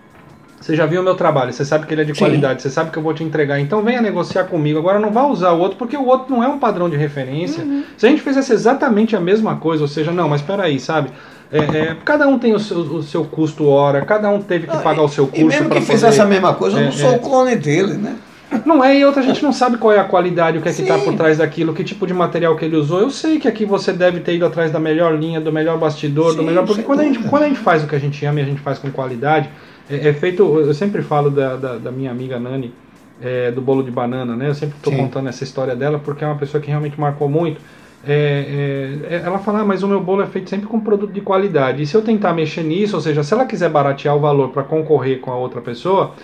[0.61, 2.19] você já viu o meu trabalho, você sabe que ele é de Sim.
[2.19, 4.79] qualidade, você sabe que eu vou te entregar, então venha negociar comigo.
[4.79, 7.63] Agora não vá usar o outro, porque o outro não é um padrão de referência.
[7.63, 7.85] Uhum.
[7.97, 11.11] Se a gente fizesse exatamente a mesma coisa, ou seja, não, mas espera aí, sabe?
[11.51, 14.77] É, é, cada um tem o seu, o seu custo hora, cada um teve que
[14.79, 16.93] pagar o seu E custo mesmo para que fizesse a mesma coisa, eu É, não
[16.93, 17.17] sou é.
[17.17, 18.17] o clone dele, né?
[18.65, 20.73] Não é, e outra a gente não sabe qual é a qualidade, o que é
[20.73, 21.05] que está Sim.
[21.05, 23.01] por trás daquilo, que tipo de material que ele usou.
[23.01, 26.35] Eu sei que aqui você deve ter ido atrás da melhor linha, do melhor bastidor,
[26.35, 26.67] do Sim, melhor.
[26.67, 28.47] Porque quando a, gente, quando a gente faz o que a gente ama e a
[28.47, 29.51] gente faz com qualidade,
[29.91, 30.43] é, é feito.
[30.43, 32.73] Eu sempre falo da, da, da minha amiga Nani,
[33.21, 34.49] é, do bolo de banana, né?
[34.49, 34.99] Eu sempre estou Sim.
[34.99, 37.61] contando essa história dela porque é uma pessoa que realmente marcou muito.
[38.07, 41.13] É, é, é, ela fala, ah, mas o meu bolo é feito sempre com produto
[41.13, 41.83] de qualidade.
[41.83, 44.63] E se eu tentar mexer nisso, ou seja, se ela quiser baratear o valor para
[44.63, 46.15] concorrer com a outra pessoa,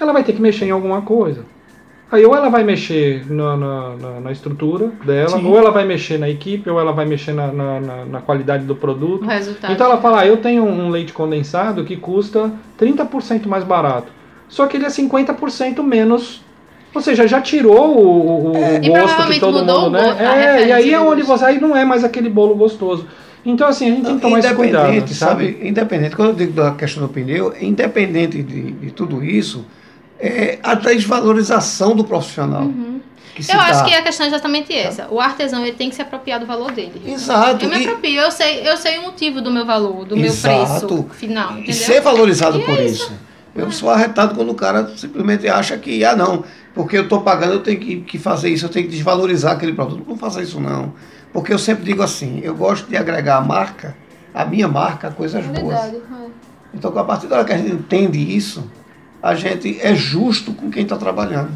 [0.00, 1.44] ela vai ter que mexer em alguma coisa.
[2.14, 5.46] Aí ou ela vai mexer na, na, na- na estrutura dela, Sim.
[5.46, 8.64] ou ela vai mexer na equipe, ou ela vai mexer na, na, na- na qualidade
[8.64, 9.26] do produto.
[9.70, 14.12] Então ela fala, ah, eu tenho um leite condensado que custa 30% mais barato.
[14.48, 16.42] Só que ele é 50% menos
[16.94, 20.16] Ou seja, já tirou o, o, É, gosto que todo mudou mundo, o né?
[20.60, 21.44] É, e aí é onde você.
[21.46, 23.04] Aí não é mais aquele bolo gostoso.
[23.44, 24.84] Então, assim, a gente tem que tomar esse cuidado.
[24.90, 25.52] independente, Sabe?
[25.52, 25.68] sabe?
[25.68, 29.66] Independente, quando eu digo da questão do pneu, independente de, de tudo isso,
[30.18, 32.62] é a desvalorização do profissional.
[32.62, 33.00] Uhum.
[33.48, 33.84] Eu acho dá.
[33.84, 35.08] que a questão é exatamente essa.
[35.10, 37.02] O artesão ele tem que se apropriar do valor dele.
[37.04, 37.64] Exato.
[37.64, 40.94] Eu me e- aproprio, eu sei, eu sei o motivo do meu valor, do Exato.
[40.94, 41.74] meu preço final, E entendeu?
[41.74, 43.12] ser valorizado E é por isso.
[43.56, 46.44] Eu sou arretado quando o cara simplesmente acha que, ah, não,
[46.74, 49.72] porque eu estou pagando, eu tenho que, que fazer isso, eu tenho que desvalorizar aquele
[49.72, 50.04] produto.
[50.08, 50.92] Não faça isso, não.
[51.32, 53.96] Porque eu sempre digo assim, eu gosto de agregar a marca,
[54.32, 55.76] a minha marca, a coisas boas.
[55.76, 56.26] Qualidade, é.
[56.72, 58.64] Então, a partir da hora que a gente entende isso,
[59.24, 61.48] a gente é justo com quem está trabalhando.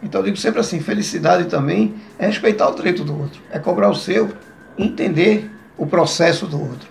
[0.00, 3.90] Então, eu digo sempre assim: felicidade também é respeitar o direito do outro, é cobrar
[3.90, 4.32] o seu,
[4.78, 6.88] entender o processo do outro.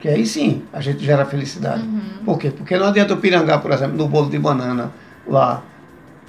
[0.00, 1.82] Que aí sim a gente gera felicidade.
[2.24, 2.50] Por quê?
[2.50, 4.90] Porque não adianta eu pirangar, por exemplo, no bolo de banana
[5.28, 5.62] lá,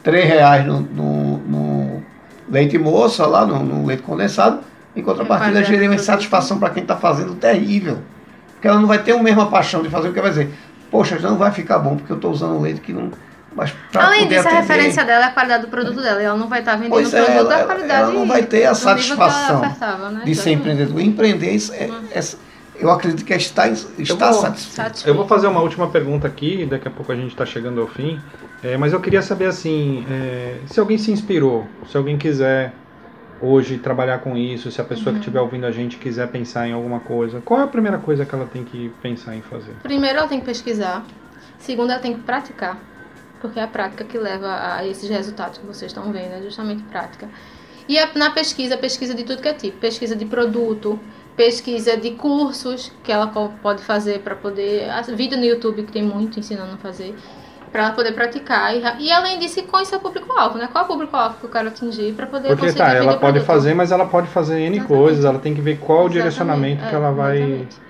[0.03, 2.03] R$ reais no, no, no
[2.49, 4.59] leite moça, lá no, no leite condensado,
[4.93, 7.99] em contrapartida, gerei uma insatisfação para quem está fazendo terrível.
[8.53, 10.49] Porque ela não vai ter a mesma paixão de fazer, porque vai dizer,
[10.91, 13.11] poxa, não vai ficar bom, porque eu estou usando leite que não.
[13.57, 16.21] Mas Além disso, a atender- referência dela é a qualidade do produto dela.
[16.21, 18.01] E ela não vai estar vendendo Pois o é, produto ela- da qualidade.
[18.03, 19.69] ela não vai ter a satisfação né?
[20.23, 20.53] de ser Exatamente.
[20.59, 21.01] empreendedor.
[21.01, 22.21] Empreender, isso é, é-
[22.79, 23.37] eu acredito que é
[24.29, 24.75] vou- satisfeito.
[24.75, 25.07] Satisfeito.
[25.09, 27.87] Eu vou fazer uma última pergunta aqui, daqui a pouco a gente está chegando ao
[27.87, 28.21] fim.
[28.63, 32.73] É, mas eu queria saber assim, é, se alguém se inspirou, se alguém quiser
[33.41, 35.13] hoje trabalhar com isso, se a pessoa Uhum.
[35.13, 38.23] que estiver ouvindo a gente quiser pensar em alguma coisa, qual é a primeira coisa
[38.25, 39.73] que ela tem que pensar em fazer?
[39.83, 41.03] Primeiro, ela tem que pesquisar.
[41.59, 42.77] Segundo, ela tem que praticar.
[43.41, 46.83] Porque é a prática que leva a esses resultados que vocês estão vendo, é justamente
[46.83, 47.29] prática.
[47.87, 49.77] E a- na pesquisa, pesquisa de tudo que é tipo.
[49.77, 50.99] Pesquisa de produto,
[51.35, 53.27] pesquisa de cursos que ela
[53.61, 54.87] pode fazer para poder...
[55.15, 57.15] Vídeo no YouTube, que tem muito ensinando a fazer.
[57.71, 58.73] Para ela poder praticar.
[58.75, 60.67] E, e além disso, conhecer o público-alvo, né?
[60.71, 63.19] Qual é o público-alvo que eu quero atingir para poder Porque conseguir tá, ela pode
[63.19, 63.45] produto.
[63.45, 64.87] fazer, mas ela pode fazer N Exatamente.
[64.87, 67.86] coisas, ela tem que ver qual o Exatamente, direcionamento que é, ela vai exatamente.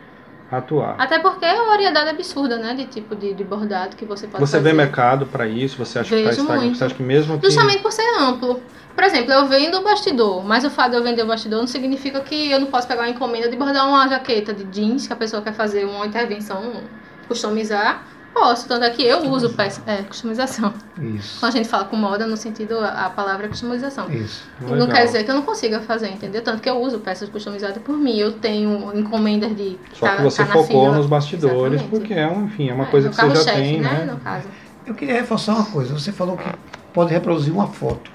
[0.52, 0.96] Atuar.
[0.98, 2.74] Até porque é uma variedade absurda, né?
[2.74, 4.70] De tipo de, de bordado que você pode Você fazer.
[4.70, 5.78] vê mercado para isso?
[5.78, 6.62] Você acha que Vejo está estagnado?
[6.66, 6.78] muito.
[6.78, 8.62] Você acha que mesmo que Justamente por ser amplo.
[8.96, 11.68] Por exemplo, eu vendo o bastidor, mas o fato de eu vender o bastidor não
[11.68, 15.14] significa que eu não posso pegar uma encomenda de bordar uma jaqueta de jeans, que
[15.14, 16.82] a pessoa quer fazer uma intervenção,
[17.28, 18.04] customizar.
[18.40, 20.74] Posso, tanto é que eu uso peça, é, customização.
[21.02, 21.40] Isso.
[21.40, 24.10] Quando a gente fala com moda, no sentido, a, a palavra é customização.
[24.12, 24.46] Isso.
[24.62, 24.88] Não Legal.
[24.90, 26.42] quer dizer que eu não consiga fazer, entendeu?
[26.44, 28.18] Tanto que eu uso peças customizadas por mim.
[28.18, 29.78] Eu tenho encomendas de.
[29.94, 30.96] Só tá- que você tá focou fila.
[30.98, 31.90] nos bastidores, Exatamente.
[31.90, 34.06] porque é, um, enfim, é uma É, coisa que você já carro-chefe, tem, né?
[34.12, 34.48] No caso.
[34.86, 35.94] Eu queria reforçar uma coisa.
[35.98, 36.44] Você falou que
[36.94, 38.12] pode reproduzir uma foto.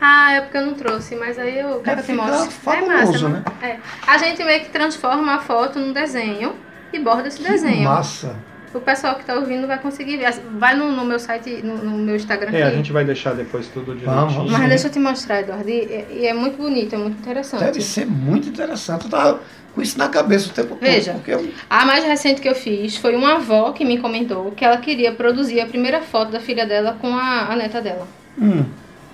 [0.00, 2.50] Ah, é porque eu não trouxe, mas aí eu quero que te ficar mostre.
[2.50, 3.42] fabuloso, é né?
[3.46, 3.78] massa, É.
[4.06, 6.54] A gente meio que transforma a foto num desenho
[6.92, 7.84] e borda esse desenho.
[7.88, 8.36] Massa.
[8.74, 10.32] O pessoal que tá ouvindo vai conseguir ver.
[10.58, 13.68] Vai no, no meu site, no, no meu Instagram É, a gente vai deixar depois
[13.68, 14.58] tudo Vamos, direitinho.
[14.58, 15.68] Mas deixa eu te mostrar, Eduardo.
[15.68, 17.62] E, e é muito bonito, é muito interessante.
[17.64, 19.04] Deve ser muito interessante.
[19.04, 19.40] Eu tava
[19.74, 20.80] com isso na cabeça o tempo todo.
[20.80, 21.16] Veja.
[21.26, 24.76] Eu- A mais recente que eu fiz foi uma avó que me comentou que ela
[24.78, 28.06] queria produzir a primeira foto da filha dela com a, a neta dela.
[28.38, 28.64] hum,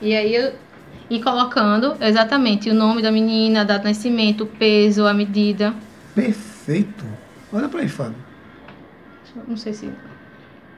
[0.00, 0.52] E aí eu
[1.11, 5.74] e colocando exatamente o nome da menina, a data de nascimento, o peso, a medida.
[6.14, 7.04] perfeito.
[7.52, 8.14] Olha pra aí, Fábio.
[9.47, 9.91] Não sei se.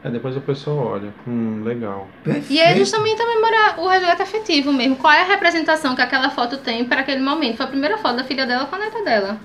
[0.04, 1.14] É, depois a pessoa olha.
[1.28, 2.08] Hum, legal.
[2.24, 2.52] Perfeito.
[2.52, 4.96] E é justamente a memória, o resgate afetivo mesmo.
[4.96, 7.56] Qual é a representação que aquela foto tem para aquele momento?
[7.58, 9.36] Foi a primeira foto da filha dela com a neta dela.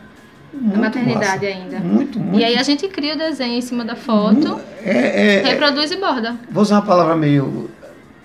[0.52, 1.58] Muito da maternidade massa.
[1.60, 1.80] ainda.
[1.80, 2.40] Muito, muito.
[2.40, 5.98] E aí a gente cria o desenho em cima da foto, É, é, reproduz e
[5.98, 6.36] borda.
[6.50, 7.70] vou usar uma palavra meio.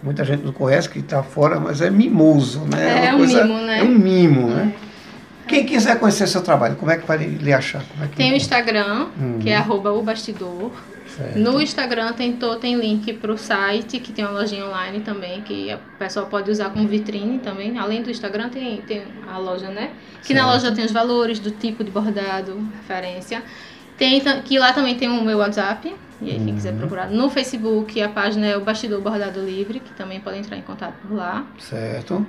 [0.02, 3.06] Muita gente não conhece, que está fora, mas é mimoso, né?
[3.08, 3.78] É uma um mimo, né?
[3.80, 4.72] É um mimo, né?
[5.52, 7.82] Quem quiser conhecer seu trabalho, como é que vai lhe achar?
[8.00, 9.38] É Tem o Instagram, Uhum.
[9.38, 10.70] que é arroba o bastidor.
[11.14, 11.38] Certo.
[11.38, 15.74] No Instagram tem, to- tem link pro site, que tem uma lojinha online também, que
[15.74, 17.76] o pessoal pode usar como vitrine também.
[17.78, 19.90] Além do Instagram, tem, tem a loja, né?
[20.24, 20.54] Que na Certo.
[20.54, 23.42] loja tem os valores do tipo de bordado, referência.
[23.98, 27.10] Tem, que lá também tem o meu WhatsApp, e aí quem quiser procurar.
[27.10, 30.94] No Facebook, a página é o Bastidor Bordado Livre, que também pode entrar em contato
[31.06, 31.44] por lá.
[31.58, 32.26] Certo.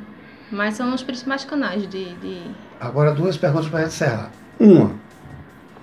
[0.52, 2.14] Mas são os principais canais de...
[2.16, 2.42] de...
[2.84, 4.32] Agora duas perguntas para encerrar.
[4.60, 4.92] Uma,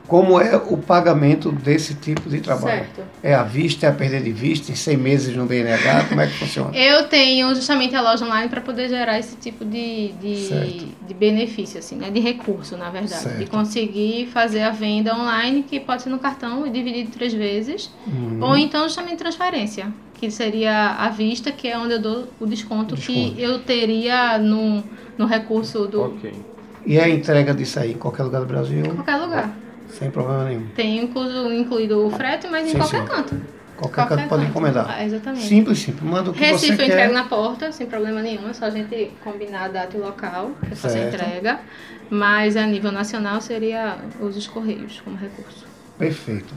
[0.06, 2.80] como é o pagamento desse tipo de trabalho?
[2.80, 3.02] Certo.
[3.22, 6.26] É à vista, é a perder de vista, em seis meses no BNH, como é
[6.26, 6.76] que funciona?
[6.76, 11.78] Eu tenho justamente a loja online para poder gerar esse tipo de, de, de benefício,
[11.78, 12.10] assim, né?
[12.10, 13.22] De recurso, na verdade.
[13.22, 13.38] Certo.
[13.38, 17.32] De conseguir fazer a venda online, que pode ser no cartão e dividido em três
[17.32, 17.88] vezes.
[18.08, 22.46] Hum, Ou então justamente transferência, que seria à vista, que é onde eu dou o
[22.46, 23.34] desconto, Desconto.
[23.36, 24.82] que eu teria no,
[25.16, 26.32] no recurso do Ok.
[26.86, 29.50] E a entrega disso aí em qualquer lugar do Brasil, qualquer lugar.
[29.98, 30.66] sem problema nenhum.
[30.74, 33.06] Tem incluso, incluído o frete, mas em Sim, qualquer sim.
[33.08, 33.34] canto.
[33.76, 34.86] Qualquer, canto pode encomendar.
[34.90, 35.46] Ah, exatamente.
[35.46, 36.02] Simples, simples.
[36.10, 36.92] Manda o que Recife você eu quer.
[36.92, 38.48] entrego na porta, sem problema nenhum.
[38.48, 41.14] É só a gente combinar a data e o local para fazer a Certo.
[41.14, 41.60] entrega.
[42.10, 45.64] Mas a nível nacional seria os correios como recurso.
[45.98, 46.52] Perfeito.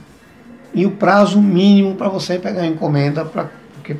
[0.74, 3.48] E o prazo mínimo para você pegar a encomenda, para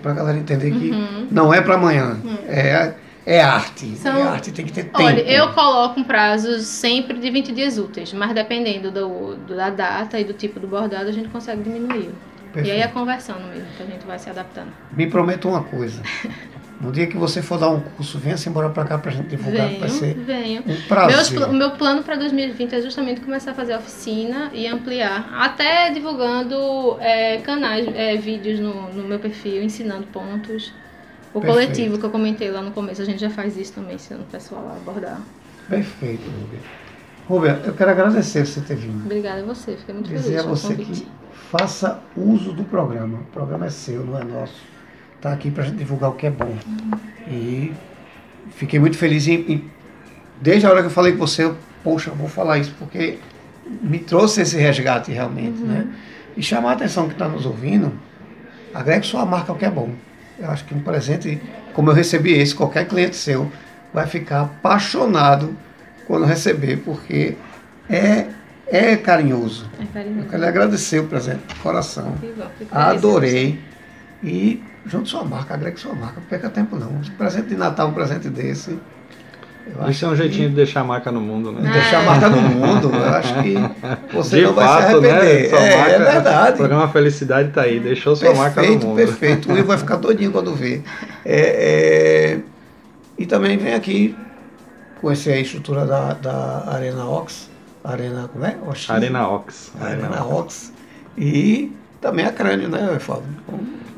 [0.04, 0.92] a galera entender que
[1.30, 2.18] não é para amanhã.
[2.46, 2.92] É,
[3.26, 3.86] é arte.
[3.86, 3.96] Uhum.
[3.96, 5.02] São- É arte, tem que ter tempo.
[5.02, 9.70] Olha, eu coloco um prazo sempre de 20 dias úteis, mas dependendo do, do- da
[9.70, 12.10] data e do tipo do bordado, a gente consegue diminuir.
[12.56, 12.84] E aí é Perfeito.
[12.84, 14.68] a conversão mesmo, que a gente vai se adaptando.
[14.92, 16.00] Me prometa uma coisa.
[16.80, 19.28] No dia que você for dar um curso, venha-se embora para cá para a gente
[19.28, 19.68] divulgar.
[19.68, 20.62] Venho, Vai ser venho.
[20.62, 21.42] um Meus prazer.
[21.48, 26.96] o meu plano para 2020 é justamente começar a fazer oficina e ampliar, até divulgando
[27.00, 30.72] é, canais, é, vídeos no, no meu perfil, ensinando pontos.
[31.34, 31.52] O Perfeito.
[31.66, 34.26] coletivo que eu comentei lá no começo, a gente já faz isso também, ensinando o
[34.30, 35.20] pessoal a abordar.
[35.68, 36.60] Perfeito, Rubia.
[37.28, 39.04] Rubia, eu quero agradecer você ter vindo.
[39.04, 41.00] Obrigada a você, fiquei muito Dizer feliz a com o você convite.
[41.02, 41.08] que
[41.50, 43.18] faça uso do programa.
[43.18, 44.62] O programa é seu, não é nosso.
[45.16, 46.54] Está aqui para a gente divulgar o que é bom.
[47.28, 47.72] E
[48.52, 49.70] fiquei muito feliz em, em-
[50.40, 53.18] Desde a hora que eu falei com você, eu, poxa, eu vou falar isso, porque
[53.82, 55.86] me trouxe esse resgate realmente, né?
[56.36, 57.92] E chamar a atenção que está nos ouvindo,
[58.74, 59.90] agregue sua marca ao que é bom.
[60.38, 61.40] Eu acho que um presente,
[61.72, 63.50] como eu recebi esse, qualquer cliente seu
[63.92, 65.56] vai ficar apaixonado
[66.06, 67.36] quando receber, porque
[67.88, 68.26] é,
[68.66, 69.70] é carinhoso.
[69.80, 70.20] É carinhoso.
[70.20, 72.14] Eu quero lhe agradecer o presente de coração.
[72.20, 72.72] Fico feliz.
[72.72, 73.60] Adorei.
[74.22, 76.20] E junte sua marca, agregue sua marca.
[76.20, 76.88] Não perca tempo não.
[76.88, 78.78] Um presente de Natal, um presente desse.
[79.66, 81.72] Eu Isso é um jeitinho de deixar a marca no mundo, que né?
[81.72, 82.90] deixar a marca no mundo.
[82.94, 83.54] Eu acho que
[84.14, 85.52] você de não vai fato, se arrepender.
[85.52, 85.72] né?
[85.72, 86.52] É, marca, é verdade.
[86.52, 88.96] O programa Felicidade tá aí, deixou sua marca no Perfeito, mundo.
[88.96, 89.52] perfeito.
[89.52, 90.82] O Ivo vai ficar doidinho quando vê.
[91.24, 92.38] É, é,
[93.18, 94.14] E também vem aqui
[95.00, 97.48] conhecer a estrutura da, da Arena Ox.
[97.82, 98.56] Arena, como é?
[98.66, 98.90] Oxi.
[98.92, 99.72] Arena Ox.
[99.80, 100.72] Arena Ox.
[101.16, 103.24] E também a Crânio, né, Fábio?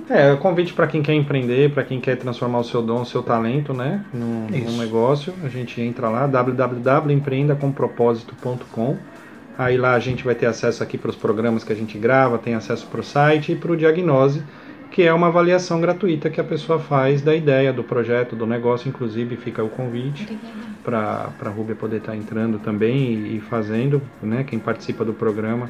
[0.08, 3.06] É, o convite para quem quer empreender, para quem quer transformar o seu dom, o
[3.06, 8.96] seu talento, né, num, num negócio, a gente entra lá, www.empreendacompropósito.com.
[9.58, 12.38] Aí lá a gente vai ter acesso aqui para os programas que a gente grava,
[12.38, 14.44] tem acesso para o site e para o Diagnose,
[14.92, 18.88] que é uma avaliação gratuita que a pessoa faz da ideia, do projeto, do negócio,
[18.88, 20.38] inclusive fica o convite
[20.84, 24.44] para a Rúbia poder estar entrando também e, e fazendo, né?
[24.44, 25.68] Quem participa do programa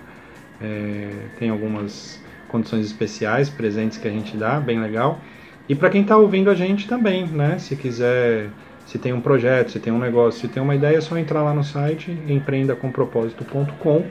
[0.60, 1.08] é,
[1.38, 2.20] tem algumas
[2.56, 5.18] condições especiais, presentes que a gente dá, bem legal.
[5.68, 7.58] E para quem está ouvindo a gente também, né?
[7.58, 8.48] Se quiser,
[8.86, 11.42] se tem um projeto, se tem um negócio, se tem uma ideia, é só entrar
[11.42, 14.04] lá no site empreendacompropósito.com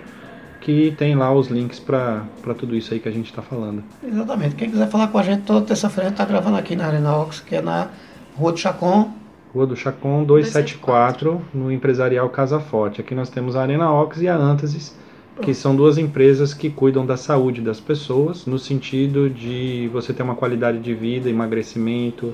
[0.62, 2.26] que tem lá os links para
[2.58, 3.84] tudo isso aí que a gente está falando.
[4.04, 4.56] Exatamente.
[4.56, 7.16] Quem quiser falar com a gente toda terça-feira, a gente está gravando aqui na Arena
[7.18, 7.90] Ox, que é na
[8.36, 9.12] Rua do Chacon.
[9.54, 13.00] Rua do Chacon 274, no empresarial Casa Forte.
[13.00, 14.96] Aqui nós temos a Arena Ox e a Antasis,
[15.42, 20.24] que são duas empresas que cuidam da saúde das pessoas, no sentido de você ter
[20.24, 22.34] uma qualidade de vida, emagrecimento,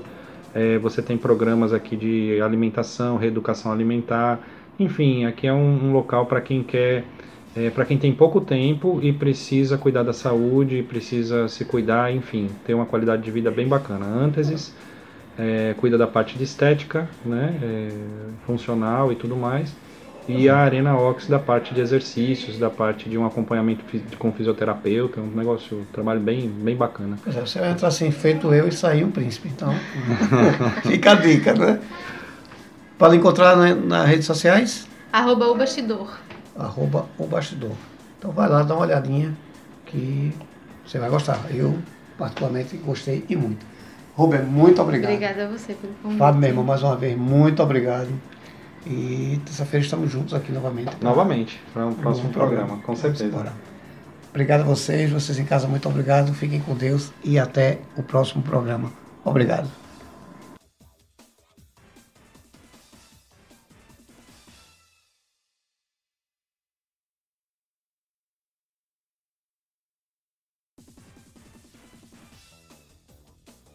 [0.54, 4.40] eh, você tem programas aqui de alimentação, reeducação alimentar,
[4.78, 7.04] enfim, aqui é um, um local para quem quer,
[7.74, 12.72] para quem tem pouco tempo e precisa cuidar da saúde, precisa se cuidar, enfim, ter
[12.72, 14.06] uma qualidade de vida bem bacana.
[14.06, 14.74] A Antasis
[15.38, 17.88] é, cuida da parte de estética, né, é,
[18.46, 19.74] funcional e tudo mais.
[20.28, 23.84] E a Arena Ox da parte de exercícios, da parte de um acompanhamento
[24.18, 27.18] com fisioterapeuta, um negócio, um trabalho bem, bem bacana.
[27.24, 29.48] Pois é, você vai entrar assim, feito eu e sair um príncipe.
[29.48, 29.74] Então,
[30.82, 31.80] fica a dica, né?
[32.96, 36.16] Para encontrar na- nas redes sociais, Arroba o bastidor.
[36.56, 37.72] arroba o bastidor.
[38.18, 39.36] Então vai lá, dá uma olhadinha
[39.86, 40.32] que
[40.86, 41.38] você vai gostar.
[41.50, 41.76] Eu,
[42.16, 43.66] particularmente, gostei e muito.
[44.14, 45.12] Rubem, muito obrigado.
[45.12, 46.18] Obrigada a você pelo convite.
[46.18, 48.08] Fábio, meu irmão, mais uma vez, muito obrigado.
[48.86, 50.90] E terça-feira estamos juntos aqui novamente.
[51.00, 53.24] Novamente, para um próximo Bom programa, com certeza.
[53.24, 53.52] embora.
[54.30, 56.32] Obrigado a vocês, vocês em casa, muito obrigado.
[56.32, 58.90] Fiquem com Deus e até o próximo programa.
[59.24, 59.81] Obrigado.